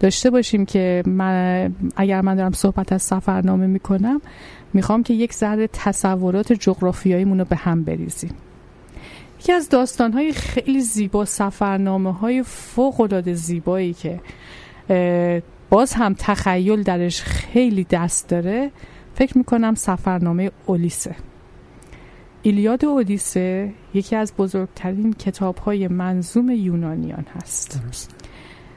داشته 0.00 0.30
باشیم 0.30 0.64
که 0.64 1.02
من 1.06 1.74
اگر 1.96 2.20
من 2.20 2.34
دارم 2.34 2.52
صحبت 2.52 2.92
از 2.92 3.02
سفرنامه 3.02 3.66
می‌کنم 3.66 4.20
می‌خوام 4.72 5.02
که 5.02 5.14
یک 5.14 5.32
ذره 5.32 5.68
تصورات 5.72 6.52
جغرافیاییمون 6.52 7.38
رو 7.38 7.44
به 7.44 7.56
هم 7.56 7.84
بریزیم. 7.84 8.34
یکی 9.40 9.52
از 9.52 9.68
داستانهای 9.68 10.32
خیلی 10.32 10.80
زیبا 10.80 11.24
سفرنامه 11.24 12.12
های 12.12 12.42
فوق 12.42 13.00
العاده 13.00 13.34
زیبایی 13.34 13.92
که 13.92 14.20
باز 15.70 15.92
هم 15.92 16.14
تخیل 16.18 16.82
درش 16.82 17.22
خیلی 17.22 17.84
دست 17.84 18.28
داره. 18.28 18.70
فکر 19.14 19.38
می‌کنم 19.38 19.74
سفرنامه 19.74 20.50
اولیسه. 20.66 21.14
ایلیاد 22.42 22.84
اودیسه 22.84 23.72
یکی 23.94 24.16
از 24.16 24.32
بزرگترین 24.38 25.12
کتاب 25.12 25.58
های 25.58 25.88
منظوم 25.88 26.50
یونانیان 26.50 27.26
هست. 27.36 27.80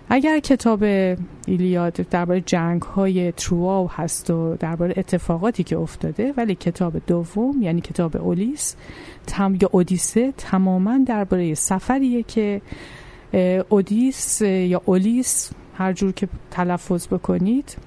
اگر 0.09 0.39
کتاب 0.39 0.83
ایلیاد 1.47 1.93
درباره 1.93 2.41
جنگ 2.41 2.81
های 2.81 3.31
ترواو 3.31 3.89
هست 3.91 4.29
و 4.29 4.55
درباره 4.59 4.93
اتفاقاتی 4.97 5.63
که 5.63 5.77
افتاده 5.77 6.33
ولی 6.37 6.55
کتاب 6.55 6.93
دوم 7.07 7.61
یعنی 7.61 7.81
کتاب 7.81 8.17
اولیس 8.17 8.75
تم 9.27 9.57
یا 9.61 9.69
اودیسه 9.71 10.33
تماما 10.37 10.97
درباره 11.05 11.53
سفریه 11.53 12.23
که 12.23 12.61
اودیس 13.69 14.41
یا 14.41 14.81
اولیس 14.85 15.51
هر 15.73 15.93
جور 15.93 16.11
که 16.11 16.27
تلفظ 16.51 17.07
بکنید 17.07 17.77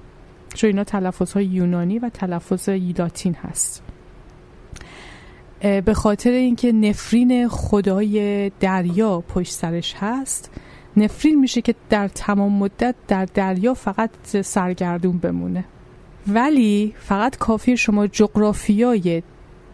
چون 0.53 0.67
اینا 0.67 0.83
تلفظ 0.83 1.33
های 1.33 1.45
یونانی 1.45 1.99
و 1.99 2.09
تلفظ 2.09 2.69
لاتین 2.69 3.33
هست. 3.33 3.83
به 5.59 5.93
خاطر 5.93 6.31
اینکه 6.31 6.71
نفرین 6.71 7.47
خدای 7.47 8.49
دریا 8.49 9.19
پشت 9.19 9.53
سرش 9.53 9.95
هست 9.99 10.51
نفرین 10.97 11.39
میشه 11.39 11.61
که 11.61 11.75
در 11.89 12.07
تمام 12.07 12.53
مدت 12.53 12.95
در 13.07 13.25
دریا 13.25 13.73
فقط 13.73 14.09
سرگردون 14.41 15.17
بمونه. 15.17 15.65
ولی 16.27 16.93
فقط 16.99 17.37
کافی 17.37 17.77
شما 17.77 18.07
جغرافیای 18.07 19.23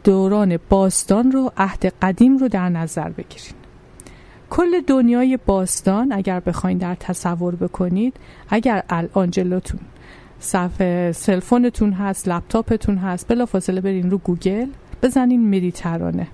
دوران 0.03 0.59
باستان 0.69 1.31
رو 1.31 1.51
عهد 1.57 1.85
قدیم 2.01 2.37
رو 2.37 2.47
در 2.47 2.69
نظر 2.69 3.09
بگیرید. 3.09 3.62
کل 4.53 4.81
دنیای 4.87 5.39
باستان 5.45 6.11
اگر 6.11 6.39
بخواین 6.39 6.77
در 6.77 6.95
تصور 6.95 7.55
بکنید 7.55 8.13
اگر 8.49 8.83
الان 8.89 9.31
جلوتون 9.31 9.79
صفحه 10.39 11.11
cell 11.11 11.39
phone 11.39 11.73
تون 11.73 11.93
هست 11.93 12.27
لپتاپتون 12.27 12.97
هست 12.97 13.27
بلافاصله 13.27 13.81
برین 13.81 14.11
رو 14.11 14.17
گوگل 14.17 14.67
بزنین 15.03 15.55
مدیترانه. 15.55 16.27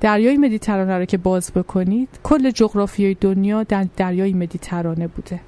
دریای 0.00 0.36
مدیترانه 0.36 0.98
رو 0.98 1.04
که 1.04 1.16
باز 1.16 1.52
بکنید 1.52 2.08
کل 2.22 2.50
جغرافیای 2.50 3.14
دنیا 3.14 3.62
در 3.62 3.86
دریای 3.96 4.32
مدیترانه 4.32 5.08
بوده. 5.08 5.40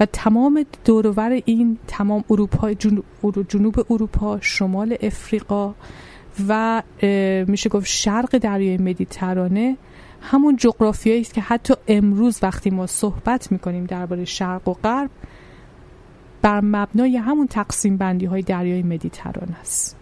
و 0.00 0.06
تمام 0.06 0.66
دور 0.84 1.12
و 1.12 1.21
ور 1.21 1.40
این 1.44 1.78
تمام 1.86 2.24
اروپا 2.30 2.72
جنوب 3.48 3.86
اروپا 3.90 4.38
شمال 4.40 4.96
افریقا 5.02 5.74
و 6.48 6.82
میشه 7.48 7.68
گفت 7.68 7.86
شرق 7.86 8.38
دریای 8.38 8.78
مدیترانه 8.78 9.76
همون 10.24 10.56
جغرافیایی 10.56 11.20
است 11.20 11.34
که 11.34 11.40
حتی 11.40 11.74
امروز 11.88 12.38
وقتی 12.42 12.70
ما 12.70 12.86
صحبت 12.86 13.52
می‌کنیم 13.52 13.84
درباره 13.84 14.24
شرق 14.24 14.68
و 14.68 14.72
غرب 14.72 15.10
بر 16.42 16.60
مبنای 16.60 17.16
همون 17.16 17.46
تقسیم 17.46 17.96
بندی 17.96 18.26
های 18.26 18.42
دریای 18.42 18.82
مدیترانه 18.82 19.60
است. 19.60 19.96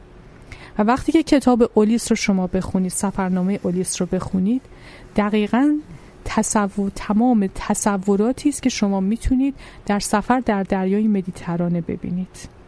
و 0.78 0.82
وقتی 0.82 1.12
که 1.12 1.22
کتاب 1.22 1.70
اولیس 1.74 2.12
رو 2.12 2.16
شما 2.16 2.46
بخونید 2.46 2.90
سفرنامه 2.90 3.60
اولیس 3.62 4.00
رو 4.00 4.06
بخونید 4.12 4.62
دقیقا 5.16 5.78
تصور 6.24 6.90
تمام 6.94 7.48
تصوراتی 7.54 8.48
است 8.48 8.62
که 8.62 8.70
شما 8.70 9.00
می‌تونید 9.00 9.54
در 9.86 9.98
سفر 9.98 10.40
در 10.40 10.62
دریای 10.62 11.08
مدیترانه 11.08 11.80
ببینید. 11.80 12.61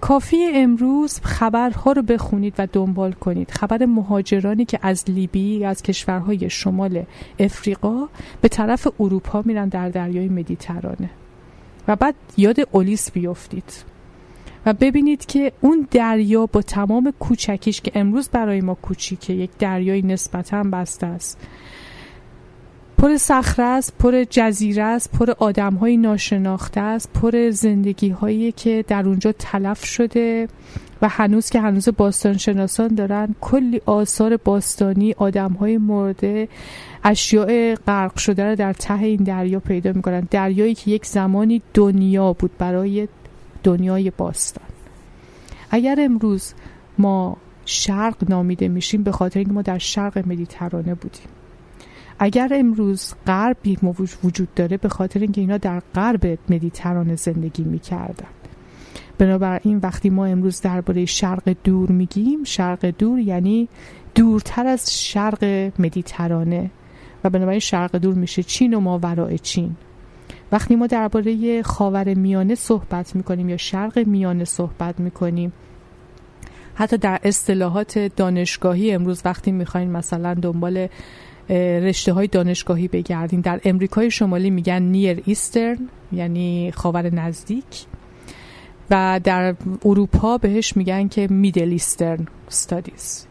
کافی 0.00 0.36
امروز 0.54 1.20
خبرها 1.22 1.92
رو 1.92 2.02
بخونید 2.02 2.54
و 2.58 2.66
دنبال 2.72 3.12
کنید. 3.12 3.50
خبر 3.50 3.86
مهاجرانی 3.86 4.64
که 4.64 4.78
از 4.82 5.04
لیبی 5.08 5.64
از 5.64 5.82
کشورهای 5.82 6.50
شمال 6.50 7.04
افریقا 7.38 8.08
به 8.40 8.48
طرف 8.48 8.88
اروپا 9.00 9.42
میرن 9.44 9.68
در 9.68 9.88
دریای 9.88 10.28
مدیترانه. 10.28 11.10
و 11.88 11.96
بعد 11.96 12.14
یاد 12.36 12.56
اولیس 12.72 13.10
بیفتید. 13.10 13.72
و 14.66 14.72
ببینید 14.72 15.26
که 15.26 15.52
اون 15.60 15.88
دریا 15.90 16.46
با 16.46 16.62
تمام 16.62 17.12
کوچکیش 17.18 17.80
که 17.80 17.92
امروز 17.94 18.28
برای 18.28 18.60
ما 18.60 18.74
کوچیکه 18.74 19.32
یک 19.32 19.50
دریای 19.58 20.02
نسبتا 20.02 20.62
بسته 20.62 21.06
است. 21.06 21.38
پر 22.98 23.16
صخره 23.16 23.64
است 23.64 23.92
پر 23.98 24.24
جزیره 24.30 24.82
است 24.82 25.12
پر 25.12 25.30
آدم 25.30 25.74
های 25.74 25.96
ناشناخته 25.96 26.80
است 26.80 27.12
پر 27.12 27.50
زندگی 27.50 28.08
هایی 28.08 28.52
که 28.52 28.84
در 28.88 29.06
اونجا 29.06 29.32
تلف 29.32 29.84
شده 29.84 30.48
و 31.02 31.08
هنوز 31.08 31.50
که 31.50 31.60
هنوز 31.60 31.88
باستان 31.96 32.36
شناسان 32.36 32.94
دارن. 32.94 33.34
کلی 33.40 33.80
آثار 33.86 34.36
باستانی 34.36 35.14
آدم 35.18 35.52
های 35.52 35.78
مرده 35.78 36.48
اشیاء 37.04 37.74
غرق 37.74 38.18
شده 38.18 38.44
رو 38.44 38.54
در 38.54 38.72
ته 38.72 39.02
این 39.02 39.22
دریا 39.22 39.60
پیدا 39.60 39.92
می‌کنن. 39.92 40.28
دریایی 40.30 40.74
که 40.74 40.90
یک 40.90 41.06
زمانی 41.06 41.62
دنیا 41.74 42.32
بود 42.32 42.50
برای 42.58 43.08
دنیای 43.62 44.10
باستان. 44.10 44.66
اگر 45.70 45.96
امروز 46.00 46.52
ما 46.98 47.36
شرق 47.64 48.16
نامیده 48.28 48.68
میشیم 48.68 49.02
به 49.02 49.12
خاطر 49.12 49.38
اینکه 49.38 49.54
ما 49.54 49.62
در 49.62 49.78
شرق 49.78 50.28
مدیترانه 50.28 50.94
بودیم. 50.94 51.37
اگر 52.18 52.48
امروز 52.52 53.14
غربی 53.26 53.78
وجود 54.24 54.54
داره 54.54 54.76
به 54.76 54.88
خاطر 54.88 55.20
اینکه 55.20 55.40
اینا 55.40 55.56
در 55.56 55.82
غرب 55.94 56.38
مدیترانه 56.48 57.16
زندگی 57.16 57.62
می‌کردن. 57.62 58.28
بنابراین 59.18 59.78
وقتی 59.78 60.10
ما 60.10 60.26
امروز 60.26 60.60
درباره 60.60 61.04
شرق 61.04 61.56
دور 61.64 61.92
میگیم 61.92 62.44
شرق 62.44 62.86
دور 62.86 63.18
یعنی 63.18 63.68
دورتر 64.14 64.66
از 64.66 65.02
شرق 65.04 65.44
مدیترانه 65.78 66.70
و 67.24 67.30
بنابراین 67.30 67.60
شرق 67.60 67.96
دور 67.96 68.14
میشه 68.14 68.42
چین 68.42 68.74
و 68.74 68.80
ماورای 68.80 69.38
چین. 69.38 69.76
وقتی 70.52 70.76
ما 70.76 70.86
درباره 70.86 71.62
خاور 71.62 72.14
میانه 72.14 72.54
صحبت 72.54 73.16
می‌کنیم 73.16 73.48
یا 73.48 73.56
شرق 73.56 73.98
میانه 73.98 74.44
صحبت 74.44 75.00
می‌کنیم 75.00 75.52
حتی 76.74 76.96
در 76.96 77.20
اصطلاحات 77.22 77.98
دانشگاهی 77.98 78.92
امروز 78.92 79.22
وقتی 79.24 79.52
می‌خواین 79.52 79.90
مثلا 79.90 80.34
دنبال 80.34 80.88
رشته 81.50 82.12
های 82.12 82.26
دانشگاهی 82.26 82.88
بگردین 82.88 83.40
در 83.40 83.60
امریکای 83.64 84.10
شمالی 84.10 84.50
میگن 84.50 84.82
Near 84.82 85.22
Eastern 85.26 85.88
یعنی 86.12 86.72
خاور 86.74 87.14
نزدیک. 87.14 87.86
و 88.90 89.20
در 89.24 89.54
اروپا 89.84 90.38
بهش 90.38 90.76
میگن 90.76 91.08
که 91.08 91.26
Middle 91.30 91.70
Eastern 91.70 92.26
Studies 92.48 93.26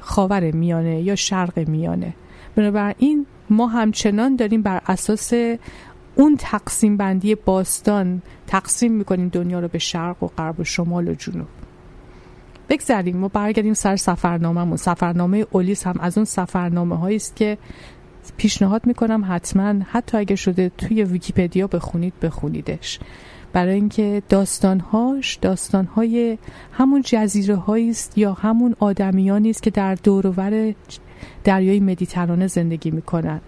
خاور 0.00 0.50
میانه 0.50 1.02
یا 1.02 1.14
شرق 1.14 1.68
میانه. 1.68 2.14
بنابراین 2.56 3.26
ما 3.50 3.66
همچنان 3.66 4.36
داریم 4.36 4.62
بر 4.62 4.80
اساس 4.86 5.32
اون 6.14 6.36
تقسیم 6.38 6.96
بندی 6.96 7.34
باستان 7.34 8.22
تقسیم 8.46 8.92
می‌کنیم 8.92 9.28
دنیا 9.28 9.60
رو 9.60 9.68
به 9.68 9.78
شرق 9.78 10.22
و 10.22 10.26
غرب 10.26 10.60
و 10.60 10.64
شمال 10.64 11.08
و 11.08 11.14
جنوب. 11.14 11.46
بگذاریم 12.68 13.16
ما 13.16 13.28
برگردیم 13.28 13.74
سر 13.74 13.96
سفرنامهمون. 13.96 14.76
سفرنامه 14.76 15.46
اولیس 15.50 15.86
هم 15.86 15.94
از 16.00 16.18
اون 16.18 16.24
سفرنامه 16.24 16.96
هایی 16.98 17.16
است 17.16 17.36
که 17.36 17.58
پیشنهاد 18.36 18.86
می‌کنم 18.86 19.24
حتما 19.28 19.74
حتی 19.90 20.16
اگه 20.18 20.36
شده 20.36 20.70
توی 20.78 21.04
ویکیپدیا 21.04 21.66
بخونید 21.66 22.12
بخونیدش. 22.22 22.98
برای 23.52 23.74
اینکه 23.74 24.22
داستانهاش 24.28 25.34
داستانهای 25.34 26.38
همون 26.72 27.02
جزیره 27.02 27.70
است 27.70 28.18
یا 28.18 28.32
همون 28.32 28.76
آدمیانی 28.78 29.50
است 29.50 29.62
که 29.62 29.70
در 29.70 29.94
دورور 29.94 30.74
دریای 31.44 31.80
مدیترانه 31.80 32.46
زندگی 32.46 32.90
می‌کنن. 32.90 33.40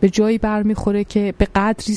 به 0.00 0.08
جایی 0.10 0.38
برمیخوره 0.38 1.04
که 1.04 1.34
به 1.38 1.44
قدری 1.54 1.96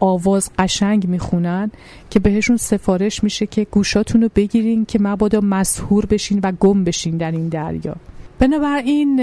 آواز 0.00 0.50
قشنگ 0.58 1.08
می‌خونن 1.08 1.70
که 2.10 2.20
بهشون 2.20 2.56
سفارش 2.56 3.24
میشه 3.24 3.46
که 3.46 3.66
گوشاتون 3.70 4.22
رو 4.22 4.28
بگیرین 4.36 4.84
که 4.84 4.98
مبادا 4.98 5.40
مسهور 5.40 6.06
بشین 6.06 6.40
و 6.42 6.52
گم 6.52 6.84
بشین 6.84 7.16
در 7.16 7.30
این 7.30 7.48
دریا. 7.48 7.96
بنابراین 8.38 9.16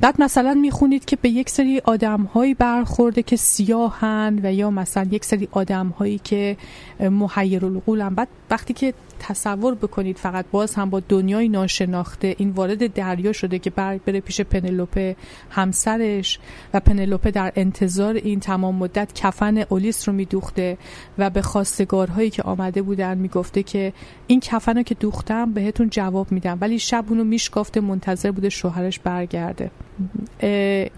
بعد 0.00 0.22
مثلا 0.22 0.54
می‌خونید 0.54 1.04
که 1.04 1.16
به 1.16 1.28
یک 1.28 1.50
سری 1.50 1.80
آدم 1.84 2.22
هایی 2.22 2.54
برخورده 2.54 3.22
که 3.22 3.36
سیاهن 3.36 4.40
و 4.42 4.52
یا 4.52 4.70
مثلا 4.70 5.06
یک 5.10 5.24
سری 5.24 5.48
آدم 5.50 5.88
هایی 5.88 6.20
که 6.24 6.56
محیر 7.00 7.64
القولن 7.64 8.14
بعد 8.14 8.28
وقتی 8.50 8.74
که 8.74 8.94
تصور 9.18 9.74
بکنید. 9.74 10.16
فقط 10.16 10.44
باز 10.50 10.74
هم 10.74 10.90
با 10.90 11.00
دنیای 11.00 11.48
ناشناخته 11.48 12.34
این 12.38 12.50
وارد 12.50 12.94
دریا 12.94 13.32
شده 13.32 13.58
که 13.58 13.70
بر 13.70 13.98
بره 13.98 14.20
پیش 14.20 14.40
پنلوپه 14.40 15.16
همسرش 15.50 16.38
و 16.74 16.80
پنلوپه 16.80 17.30
در 17.30 17.52
انتظار 17.56 18.14
این 18.14 18.40
تمام 18.40 18.74
مدت 18.74 19.12
کفن 19.14 19.58
اولیس 19.58 20.08
رو 20.08 20.14
میدوخته 20.14 20.78
و 21.18 21.30
به 21.30 21.42
خواستگارهایی 21.42 22.30
که 22.30 22.42
آمده 22.42 22.82
بودن 22.82 23.18
می‌گفته 23.18 23.62
که 23.62 23.92
این 24.26 24.40
کفن 24.40 24.76
رو 24.76 24.82
که 24.82 24.94
دوختم 24.94 25.52
بهتون 25.52 25.88
جواب 25.90 26.32
میدم. 26.32 26.58
ولی 26.60 26.78
شب 26.78 27.04
اونو 27.08 27.24
میشکافته 27.24 27.80
منتظر 27.80 28.30
بوده 28.30 28.48
شوهرش 28.48 28.98
برگرده. 28.98 29.70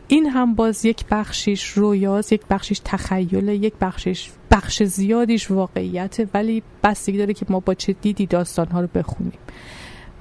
این 0.08 0.26
هم 0.26 0.54
باز 0.54 0.84
یک 0.84 1.04
بخشیش 1.10 1.68
رویاز 1.68 2.32
یک 2.32 2.42
بخشیش 2.50 2.80
تخیل 2.84 3.48
یک 3.48 3.74
بخشیش 3.80 4.30
بخش 4.50 4.82
زیادیش 4.82 5.50
واقعیته 5.50 6.28
ولی 6.34 6.62
بستگی 6.84 7.18
داره 7.18 7.34
که 7.34 7.46
ما 7.48 7.60
با 7.60 7.74
چه 7.74 7.92
دیدی 7.92 8.26
داستانها 8.26 8.80
رو 8.80 8.88
بخونیم. 8.94 9.32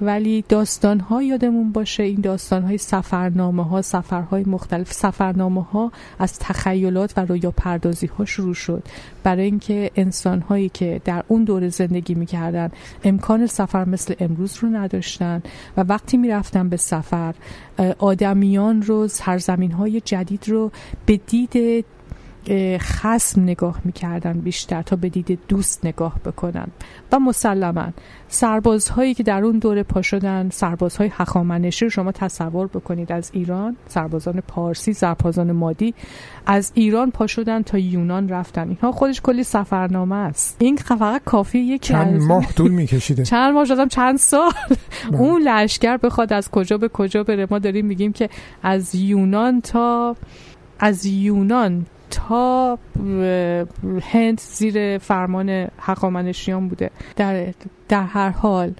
ولی 0.00 0.44
داستان 0.48 1.00
ها 1.00 1.22
یادمون 1.22 1.72
باشه. 1.72 2.02
این 2.02 2.20
داستان 2.20 2.62
های 2.62 2.78
سفرنامه 2.78 3.64
ها 3.64 3.82
سفرهای 3.82 4.44
مختلف 4.44 4.92
سفرنامه 4.92 5.62
ها 5.62 5.92
از 6.18 6.38
تخیلات 6.38 7.12
و 7.16 7.20
رویا 7.20 7.50
پردازی 7.50 8.06
ها 8.06 8.24
شروع 8.24 8.54
شد. 8.54 8.82
برای 9.22 9.44
اینکه 9.44 9.90
انسان 9.96 10.40
هایی 10.40 10.68
که 10.68 11.00
در 11.04 11.24
اون 11.28 11.44
دوره 11.44 11.68
زندگی 11.68 12.14
می‌کردن 12.14 12.70
امکان 13.04 13.46
سفر 13.46 13.84
مثل 13.84 14.14
امروز 14.20 14.56
رو 14.56 14.68
نداشتن 14.68 15.42
و 15.76 15.80
وقتی 15.80 16.16
می‌رفتن 16.16 16.68
به 16.68 16.76
سفر 16.76 17.34
آدمیان 17.98 18.82
رو 18.82 19.08
سرزمین 19.08 19.72
های 19.72 20.00
جدید 20.00 20.48
رو 20.48 20.70
به 21.06 21.16
دید 21.16 21.84
خسم 22.78 23.42
نگاه 23.42 23.80
می‌کردن 23.84 24.32
بیشتر 24.32 24.82
تا 24.82 24.96
به 24.96 25.08
دید 25.08 25.38
دوست 25.48 25.86
نگاه 25.86 26.18
بکنن 26.24 26.66
و 27.12 27.18
مسلما. 27.18 27.92
سربازهایی 28.28 29.14
که 29.14 29.22
در 29.22 29.44
اون 29.44 29.58
دوره 29.58 29.82
پا 29.82 30.02
شدن 30.02 30.48
سربازهای 30.50 31.10
هخامنشی 31.12 31.84
رو 31.84 31.90
شما 31.90 32.12
تصور 32.12 32.66
بکنید. 32.66 33.12
از 33.12 33.30
ایران 33.34 33.76
سربازان 33.88 34.40
پارسی 34.40 34.92
سربازان 34.92 35.52
مادی 35.52 35.94
از 36.46 36.72
ایران 36.74 37.10
پا 37.10 37.26
شدن 37.26 37.62
تا 37.62 37.78
یونان 37.78 38.28
رفتن. 38.28 38.68
اینها 38.68 38.92
خودش 38.92 39.20
کلی 39.20 39.44
سفرنامه 39.44 40.16
است. 40.16 40.56
این 40.58 40.76
فقط 40.76 41.24
کافی 41.24 41.58
یک 41.58 41.82
چند 41.82 42.22
ماه 42.22 42.52
طول 42.52 42.70
میکشیده. 42.70 43.24
چند 43.32 43.54
ماه 43.54 43.64
شدم؟ 43.64 43.88
چند 43.88 44.18
سال. 44.18 44.52
بله. 45.10 45.20
اون 45.20 45.42
لشکر 45.42 45.96
بخواد 45.96 46.32
از 46.32 46.50
کجا 46.50 46.78
به 46.78 46.88
کجا 46.88 47.24
بره. 47.24 47.46
ما 47.50 47.58
داریم 47.58 47.86
میگیم 47.86 48.12
که 48.12 48.28
از 48.62 48.94
یونان 48.94 49.60
تا 49.60 50.16
از 50.78 51.06
یونان 51.06 51.86
تا 52.10 52.78
هند 54.02 54.40
زیر 54.40 54.98
فرمان 54.98 55.68
حقامنشیان 55.78 56.68
بوده. 56.68 56.90
در, 57.16 57.54
در 57.88 58.04
هر 58.04 58.30
حال 58.30 58.74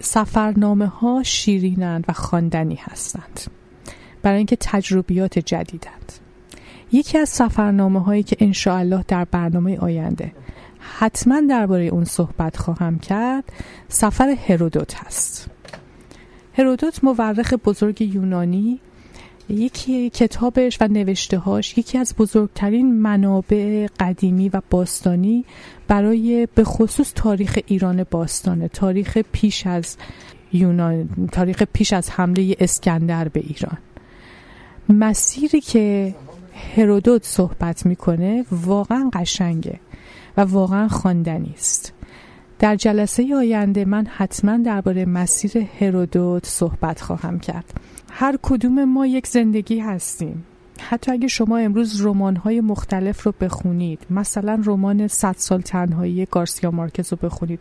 سفرنامه 0.00 0.86
ها 0.86 1.22
شیرینند 1.22 2.04
و 2.08 2.12
خواندنی 2.12 2.78
هستند. 2.80 3.40
برای 4.22 4.36
اینکه 4.36 4.56
تجربیات 4.60 5.38
جدیدند. 5.38 6.12
یکی 6.92 7.18
از 7.18 7.28
سفرنامه 7.28 8.02
هایی 8.02 8.22
که 8.22 8.36
انشاءالله 8.40 9.04
در 9.08 9.24
برنامه 9.24 9.78
آینده 9.78 10.32
حتما 10.98 11.40
درباره 11.40 11.84
اون 11.84 12.04
صحبت 12.04 12.56
خواهم 12.56 12.98
کرد 12.98 13.44
سفر 13.88 14.36
هرودوت 14.48 14.94
هست. 14.94 15.50
هرودوت 16.58 17.04
مورخ 17.04 17.54
بزرگ 17.54 18.02
یونانی 18.02 18.80
یکی 19.48 20.10
کتابش 20.10 20.78
و 20.80 20.88
نوشتهاش 20.88 21.78
یکی 21.78 21.98
از 21.98 22.14
بزرگترین 22.18 22.94
منابع 23.00 23.86
قدیمی 24.00 24.48
و 24.48 24.62
باستانی 24.70 25.44
برای 25.88 26.48
به 26.54 26.64
خصوص 26.64 27.12
تاریخ 27.14 27.58
ایران 27.66 28.04
باستانه 28.10 28.68
تاریخ 28.68 29.18
پیش 29.32 29.66
از 29.66 29.96
یونان 30.52 31.08
تاریخ 31.32 31.62
پیش 31.72 31.92
از 31.92 32.10
حمله 32.10 32.56
اسکندر 32.60 33.28
به 33.28 33.40
ایران. 33.40 33.78
مسیری 34.88 35.60
که 35.60 36.14
هرودوت 36.76 37.24
صحبت 37.24 37.86
می‌کنه 37.86 38.44
واقعا 38.50 39.10
قشنگه 39.12 39.80
و 40.36 40.40
واقعا 40.40 40.88
خواندنی 40.88 41.54
است. 41.54 41.92
در 42.58 42.76
جلسه 42.76 43.36
آینده 43.36 43.84
من 43.84 44.06
حتما 44.06 44.56
درباره 44.56 45.04
مسیر 45.04 45.66
هرودوت 45.80 46.46
صحبت 46.46 47.00
خواهم 47.00 47.40
کرد. 47.40 47.74
هر 48.16 48.38
کدوم 48.42 48.84
ما 48.84 49.06
یک 49.06 49.26
زندگی 49.26 49.78
هستیم. 49.78 50.44
حتی 50.80 51.12
اگه 51.12 51.28
شما 51.28 51.58
امروز 51.58 52.06
های 52.44 52.60
مختلف 52.60 53.22
رو 53.22 53.34
بخونید 53.40 54.06
مثلا 54.10 54.62
رمان 54.64 55.08
صد 55.08 55.34
سال 55.38 55.60
تنهایی 55.60 56.26
گارسیا 56.30 56.70
مارکز 56.70 57.12
رو 57.12 57.18
بخونید 57.22 57.60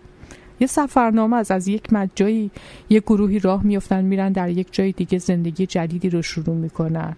یه 0.59 0.67
سفرنامه 0.67 1.37
از 1.37 1.51
از 1.51 1.67
یک 1.67 1.93
مجایی 1.93 2.51
یه 2.89 2.99
گروهی 2.99 3.39
راه 3.39 3.63
میفتن 3.63 4.05
میرن 4.05 4.31
در 4.31 4.49
یک 4.49 4.67
جای 4.71 4.91
دیگه 4.91 5.17
زندگی 5.17 5.65
جدیدی 5.65 6.09
رو 6.09 6.21
شروع 6.21 6.55
می‌کنن. 6.55 7.15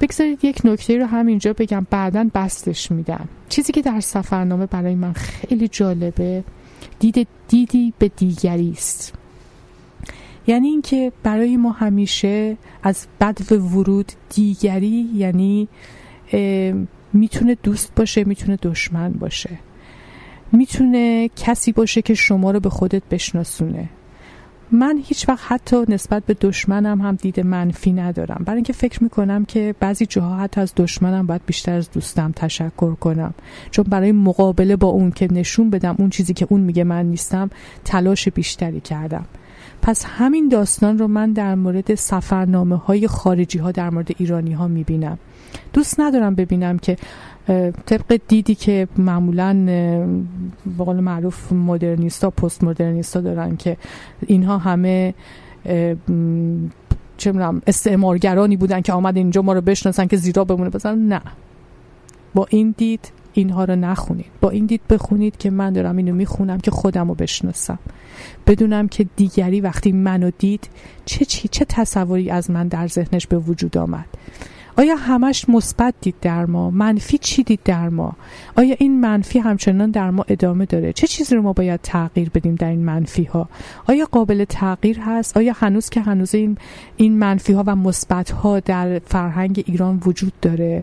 بگذارید 0.00 0.44
یک 0.44 0.60
نکته 0.64 0.98
رو 0.98 1.06
همینجا 1.06 1.52
بگم 1.52 1.86
بعدا 1.90 2.30
بستش 2.34 2.90
میدم. 2.90 3.28
چیزی 3.48 3.72
که 3.72 3.82
در 3.82 4.00
سفرنامه 4.00 4.66
برای 4.66 4.94
من 4.94 5.12
خیلی 5.12 5.68
جالبه 5.68 6.44
دید 6.98 7.28
دیدی 7.48 7.92
به 7.98 8.08
دیگری 8.08 8.70
است. 8.70 9.19
یعنی 10.46 10.68
اینکه 10.68 11.12
برای 11.22 11.56
ما 11.56 11.70
همیشه 11.70 12.56
از 12.82 13.06
بد 13.20 13.52
ورود 13.52 14.12
دیگری 14.34 15.08
یعنی 15.14 15.68
می‌تونه 17.12 17.56
دوست 17.62 17.94
باشه 17.94 18.24
می‌تونه 18.24 18.58
دشمن 18.62 19.12
باشه. 19.12 19.58
می‌تونه 20.52 21.30
کسی 21.36 21.72
باشه 21.72 22.02
که 22.02 22.14
شما 22.14 22.50
رو 22.50 22.60
به 22.60 22.70
خودت 22.70 23.02
بشناسونه. 23.10 23.88
من 24.72 25.00
هیچ 25.04 25.28
وقت 25.28 25.44
حتی 25.52 25.76
نسبت 25.88 26.24
به 26.26 26.34
دشمنم 26.40 27.00
هم 27.00 27.14
دید 27.14 27.40
منفی 27.40 27.92
ندارم. 27.92 28.42
برای 28.44 28.56
اینکه 28.56 28.72
فکر 28.72 29.02
می‌کنم 29.02 29.44
که 29.44 29.74
بعضی 29.80 30.06
جاها 30.06 30.36
حتی 30.36 30.60
از 30.60 30.72
دشمنم 30.76 31.26
باید 31.26 31.40
بیشتر 31.46 31.72
از 31.72 31.90
دوستم 31.90 32.32
تشکر 32.36 32.94
کنم. 32.94 33.34
چون 33.70 33.84
برای 33.88 34.12
مقابله 34.12 34.76
با 34.76 34.88
اون 34.88 35.10
که 35.10 35.32
نشون 35.32 35.70
بدم 35.70 35.94
اون 35.98 36.10
چیزی 36.10 36.34
که 36.34 36.46
اون 36.50 36.60
میگه 36.60 36.84
من 36.84 37.06
نیستم 37.06 37.50
تلاش 37.84 38.28
بیشتری 38.28 38.80
کردم. 38.80 39.24
پس 39.82 40.04
همین 40.08 40.48
داستان 40.48 40.98
رو 40.98 41.08
من 41.08 41.32
در 41.32 41.54
مورد 41.54 41.94
سفرنامه 41.94 42.76
های 42.76 43.08
خارجی 43.08 43.58
ها 43.58 43.72
در 43.72 43.90
مورد 43.90 44.08
ایرانی 44.18 44.52
ها 44.52 44.68
می‌بینم. 44.68 45.18
دوست 45.72 46.00
ندارم 46.00 46.34
ببینم 46.34 46.78
که 46.78 46.96
طبق 47.86 48.20
دیدی 48.28 48.54
که 48.54 48.88
معمولا 48.96 49.54
به 50.78 50.84
قول 50.84 51.00
معروف 51.00 51.52
مدرنیستا 51.52 52.30
پست 52.30 52.64
مدرنیستا 52.64 53.20
دارن 53.20 53.56
که 53.56 53.76
اینها 54.26 54.58
همه 54.58 55.14
چه 57.16 57.34
استعمارگرانی 57.66 58.56
بودن 58.56 58.80
که 58.80 58.92
آمد 58.92 59.16
اینجا 59.16 59.42
ما 59.42 59.52
رو 59.52 59.60
بشناسن 59.60 60.06
که 60.06 60.16
زیرا 60.16 60.44
بمونه. 60.44 60.70
بزن 60.70 60.98
نه. 60.98 61.20
با 62.34 62.46
این 62.50 62.74
دید 62.78 63.12
اینها 63.32 63.64
رو 63.64 63.76
نخونید. 63.76 64.30
با 64.40 64.50
این 64.50 64.66
دید 64.66 64.80
بخونید 64.90 65.36
که 65.36 65.50
من 65.50 65.72
دارم 65.72 65.96
اینو 65.96 66.14
می‌خونم 66.14 66.58
که 66.58 66.70
خودم 66.70 67.08
رو 67.08 67.14
بشناسم. 67.14 67.78
بدونم 68.46 68.88
که 68.88 69.06
دیگری 69.16 69.60
وقتی 69.60 69.92
منو 69.92 70.30
دید 70.38 70.68
چه 71.04 71.24
چی 71.24 71.48
چه 71.48 71.64
تصوری 71.64 72.30
از 72.30 72.50
من 72.50 72.68
در 72.68 72.86
ذهنش 72.86 73.26
به 73.26 73.38
وجود 73.38 73.78
آمد. 73.78 74.06
آیا 74.80 74.96
همش 74.96 75.48
مثبت 75.48 75.94
دید 76.00 76.14
در 76.20 76.46
ما؟ 76.46 76.70
منفی 76.70 77.18
چی 77.18 77.42
دید 77.42 77.60
در 77.64 77.88
ما؟ 77.88 78.16
آیا 78.56 78.76
این 78.78 79.00
منفی 79.00 79.38
همچنان 79.38 79.90
در 79.90 80.10
ما 80.10 80.24
ادامه 80.28 80.64
داره؟ 80.64 80.92
چه 80.92 81.06
چیزی 81.06 81.34
رو 81.34 81.42
ما 81.42 81.52
باید 81.52 81.80
تغییر 81.82 82.30
بدیم 82.30 82.54
در 82.54 82.68
این 82.68 82.84
منفی 82.84 83.24
ها 83.24 83.48
آیا 83.86 84.08
قابل 84.10 84.44
تغییر 84.44 85.00
هست؟ 85.00 85.36
آیا 85.36 85.52
هنوز 85.56 85.88
که 85.88 86.00
هنوز 86.00 86.34
این 86.34 86.58
این 86.96 87.18
منفی 87.18 87.52
ها 87.52 87.64
و 87.66 87.76
مثبت 87.76 88.30
ها 88.30 88.60
در 88.60 88.98
فرهنگ 88.98 89.64
ایران 89.66 90.02
وجود 90.06 90.32
داره؟ 90.42 90.82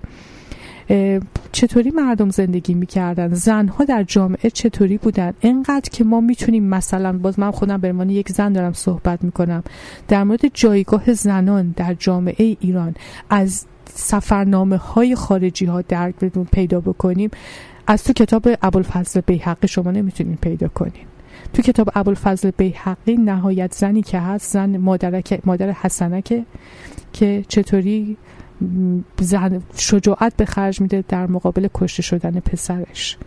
چطوری 1.52 1.92
مردم 1.92 2.30
زندگی 2.30 2.74
می‌کردن؟ 2.74 3.34
زنها 3.34 3.86
در 3.86 4.04
جامعه 4.04 4.50
چطوری 4.50 4.98
بودن؟ 4.98 5.34
انقدر 5.42 5.90
که 5.92 6.04
ما 6.04 6.22
می‌تونیم 6.22 6.64
مثلا 6.64 7.18
باز 7.18 7.40
من 7.40 7.52
خودم 7.52 7.78
به 7.78 7.90
عنوان 7.90 8.10
یک 8.10 8.32
زن 8.32 8.54
دارم 8.54 8.74
صحبت 8.74 9.24
می‌کنم 9.24 9.64
در 10.08 10.24
مورد 10.24 10.42
جایگاه 10.54 11.14
زنان 11.14 11.74
در 11.76 11.94
جامعه 11.94 12.58
ایران 12.60 12.96
از 13.30 13.66
سفرنامه 13.94 14.78
های 14.78 15.16
خارجی 15.16 15.66
ها 15.66 15.82
درک 15.82 16.16
پیدا 16.52 16.82
بکنیم 16.82 17.30
از 17.88 18.04
تو 18.04 18.14
کتاب 18.14 18.48
ابوالفضل 18.62 19.22
بیحقی 19.22 19.68
شما 19.68 19.92
نمی‌تونین 19.92 20.38
پیدا 20.42 20.68
کنین. 20.68 21.06
تو 21.54 21.62
کتاب 21.62 21.90
ابوالفضل 21.96 22.52
بیحقی 22.58 23.18
نهایت 23.18 23.74
زنی 23.74 24.02
که 24.02 24.20
هست 24.20 24.54
زن 24.54 24.78
مادر 24.78 25.72
حسنکه 25.72 26.46
که 27.14 27.46
چطوری 27.48 28.18
شجاعت 29.78 30.36
به 30.38 30.46
خرج 30.46 30.82
میده 30.82 31.04
در 31.08 31.28
مقابل 31.28 31.68
کشته 31.74 32.02
شدن 32.02 32.40
پسرش. 32.40 33.18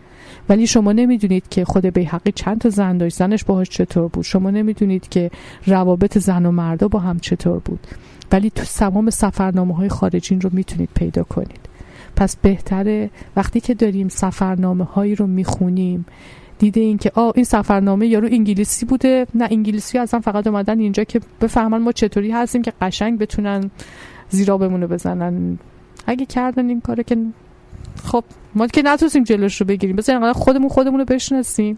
ولی 0.49 0.67
شما 0.67 0.91
نمی‌دونید 0.91 1.49
که 1.49 1.65
خود 1.65 1.85
بیحقی 1.85 2.31
چند 2.31 2.61
تا 2.61 2.69
زن 2.69 2.97
داشت 2.97 3.17
زنش 3.17 3.43
باهاش 3.43 3.69
چطور 3.69 4.07
بود. 4.07 4.25
شما 4.25 4.49
نمی‌دونید 4.49 5.09
که 5.09 5.31
روابط 5.65 6.17
زن 6.17 6.45
و 6.45 6.51
مردا 6.51 6.87
با 6.87 6.99
هم 6.99 7.19
چطور 7.19 7.59
بود. 7.59 7.87
ولی 8.31 8.49
تو 8.49 8.63
تمام 8.63 9.09
سفرنامه 9.09 9.75
های 9.75 9.89
خارجین 9.89 10.41
رو 10.41 10.49
می‌تونید 10.53 10.89
پیدا 10.95 11.23
کنید. 11.23 11.59
پس 12.15 12.35
بهتره 12.35 13.09
وقتی 13.35 13.59
که 13.59 13.73
داریم 13.73 14.09
سفرنامه 14.09 14.83
هایی 14.83 15.15
رو 15.15 15.27
می‌خونیم 15.27 16.05
دیده 16.59 16.81
این 16.81 16.97
که 16.97 17.11
آ 17.15 17.31
این 17.35 17.45
سفرنامه 17.45 18.07
یارو 18.07 18.27
انگلیسی 18.31 18.85
بوده 18.85 19.27
نه 19.33 19.47
انگلیسی 19.51 19.97
اصلا 19.97 20.19
فقط 20.19 20.47
اومدن 20.47 20.79
اینجا 20.79 21.03
که 21.03 21.21
بفهمن 21.41 21.77
ما 21.77 21.91
چطوری 21.91 22.31
هستیم 22.31 22.61
که 22.61 22.73
قشنگ 22.81 23.19
بتونن 23.19 23.71
زیرا 24.31 24.57
بمونه 24.57 24.87
بزنن. 24.87 25.59
اگه 26.07 26.25
کردن 26.25 26.69
این 26.69 26.81
کاره 26.81 27.03
که 27.03 27.17
خب 28.03 28.23
ما 28.55 28.67
که 28.67 28.81
نتونستیم 28.81 29.23
جلوش 29.23 29.61
رو 29.61 29.67
بگیریم. 29.67 29.95
بذاریم 29.95 30.33
خودمون 30.33 30.69
خودمون 30.69 30.99
رو 30.99 31.05
بشناسیم. 31.05 31.77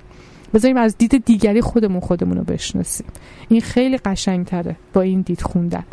بذاریم 0.54 0.78
از 0.78 0.98
دید 0.98 1.26
دیگری 1.26 1.62
خودمون 1.62 2.00
خودمون 2.00 2.38
رو 2.38 2.44
بشناسیم. 2.44 3.08
این 3.50 3.62
خیلی 3.62 3.98
قشنگ 3.98 4.46
تره 4.46 4.76
با 4.94 5.02
این 5.02 5.22
دید 5.22 5.42
خوندن. 5.42 5.84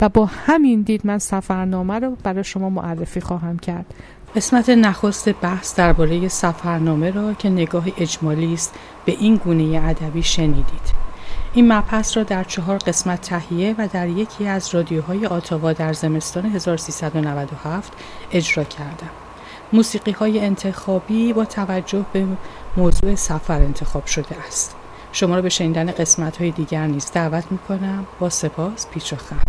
و 0.00 0.08
با 0.08 0.26
همین 0.26 0.82
دید 0.82 1.06
من 1.06 1.18
سفرنامه 1.18 1.98
رو 1.98 2.16
برای 2.22 2.44
شما 2.44 2.70
معرفی 2.70 3.20
خواهم 3.20 3.58
کرد. 3.58 3.94
قسمت 4.36 4.70
نخست 4.70 5.32
بحث 5.32 5.76
درباره 5.76 6.28
سفرنامه 6.28 7.10
را 7.10 7.34
که 7.34 7.50
نگاه 7.50 7.86
اجمالی 7.98 8.54
است 8.54 8.74
به 9.04 9.12
این 9.12 9.36
گونه 9.36 9.80
ادبی 9.84 10.22
شنیدید. 10.22 11.09
این 11.54 11.72
مبحث 11.72 12.16
را 12.16 12.22
در 12.22 12.44
چهار 12.44 12.78
قسمت 12.78 13.20
تهیه 13.20 13.74
و 13.78 13.88
در 13.88 14.08
یکی 14.08 14.46
از 14.46 14.74
رادیوهای 14.74 15.26
آتاوا 15.26 15.72
در 15.72 15.92
زمستان 15.92 16.46
1397 16.46 17.92
اجرا 18.32 18.64
کردم. 18.64 19.10
موسیقی 19.72 20.10
های 20.10 20.40
انتخابی 20.40 21.32
با 21.32 21.44
توجه 21.44 22.04
به 22.12 22.26
موضوع 22.76 23.14
سفر 23.14 23.62
انتخاب 23.62 24.06
شده 24.06 24.36
است. 24.46 24.76
شما 25.12 25.34
را 25.34 25.42
به 25.42 25.48
شنیدن 25.48 25.90
قسمت 25.90 26.36
های 26.36 26.50
دیگر 26.50 26.86
نیز 26.86 27.10
دعوت 27.12 27.44
می 27.50 27.58
کنم. 27.58 28.06
با 28.20 28.28
سپاس 28.28 28.86
پیچ 28.86 29.12
و 29.12 29.16
خم. 29.16 29.42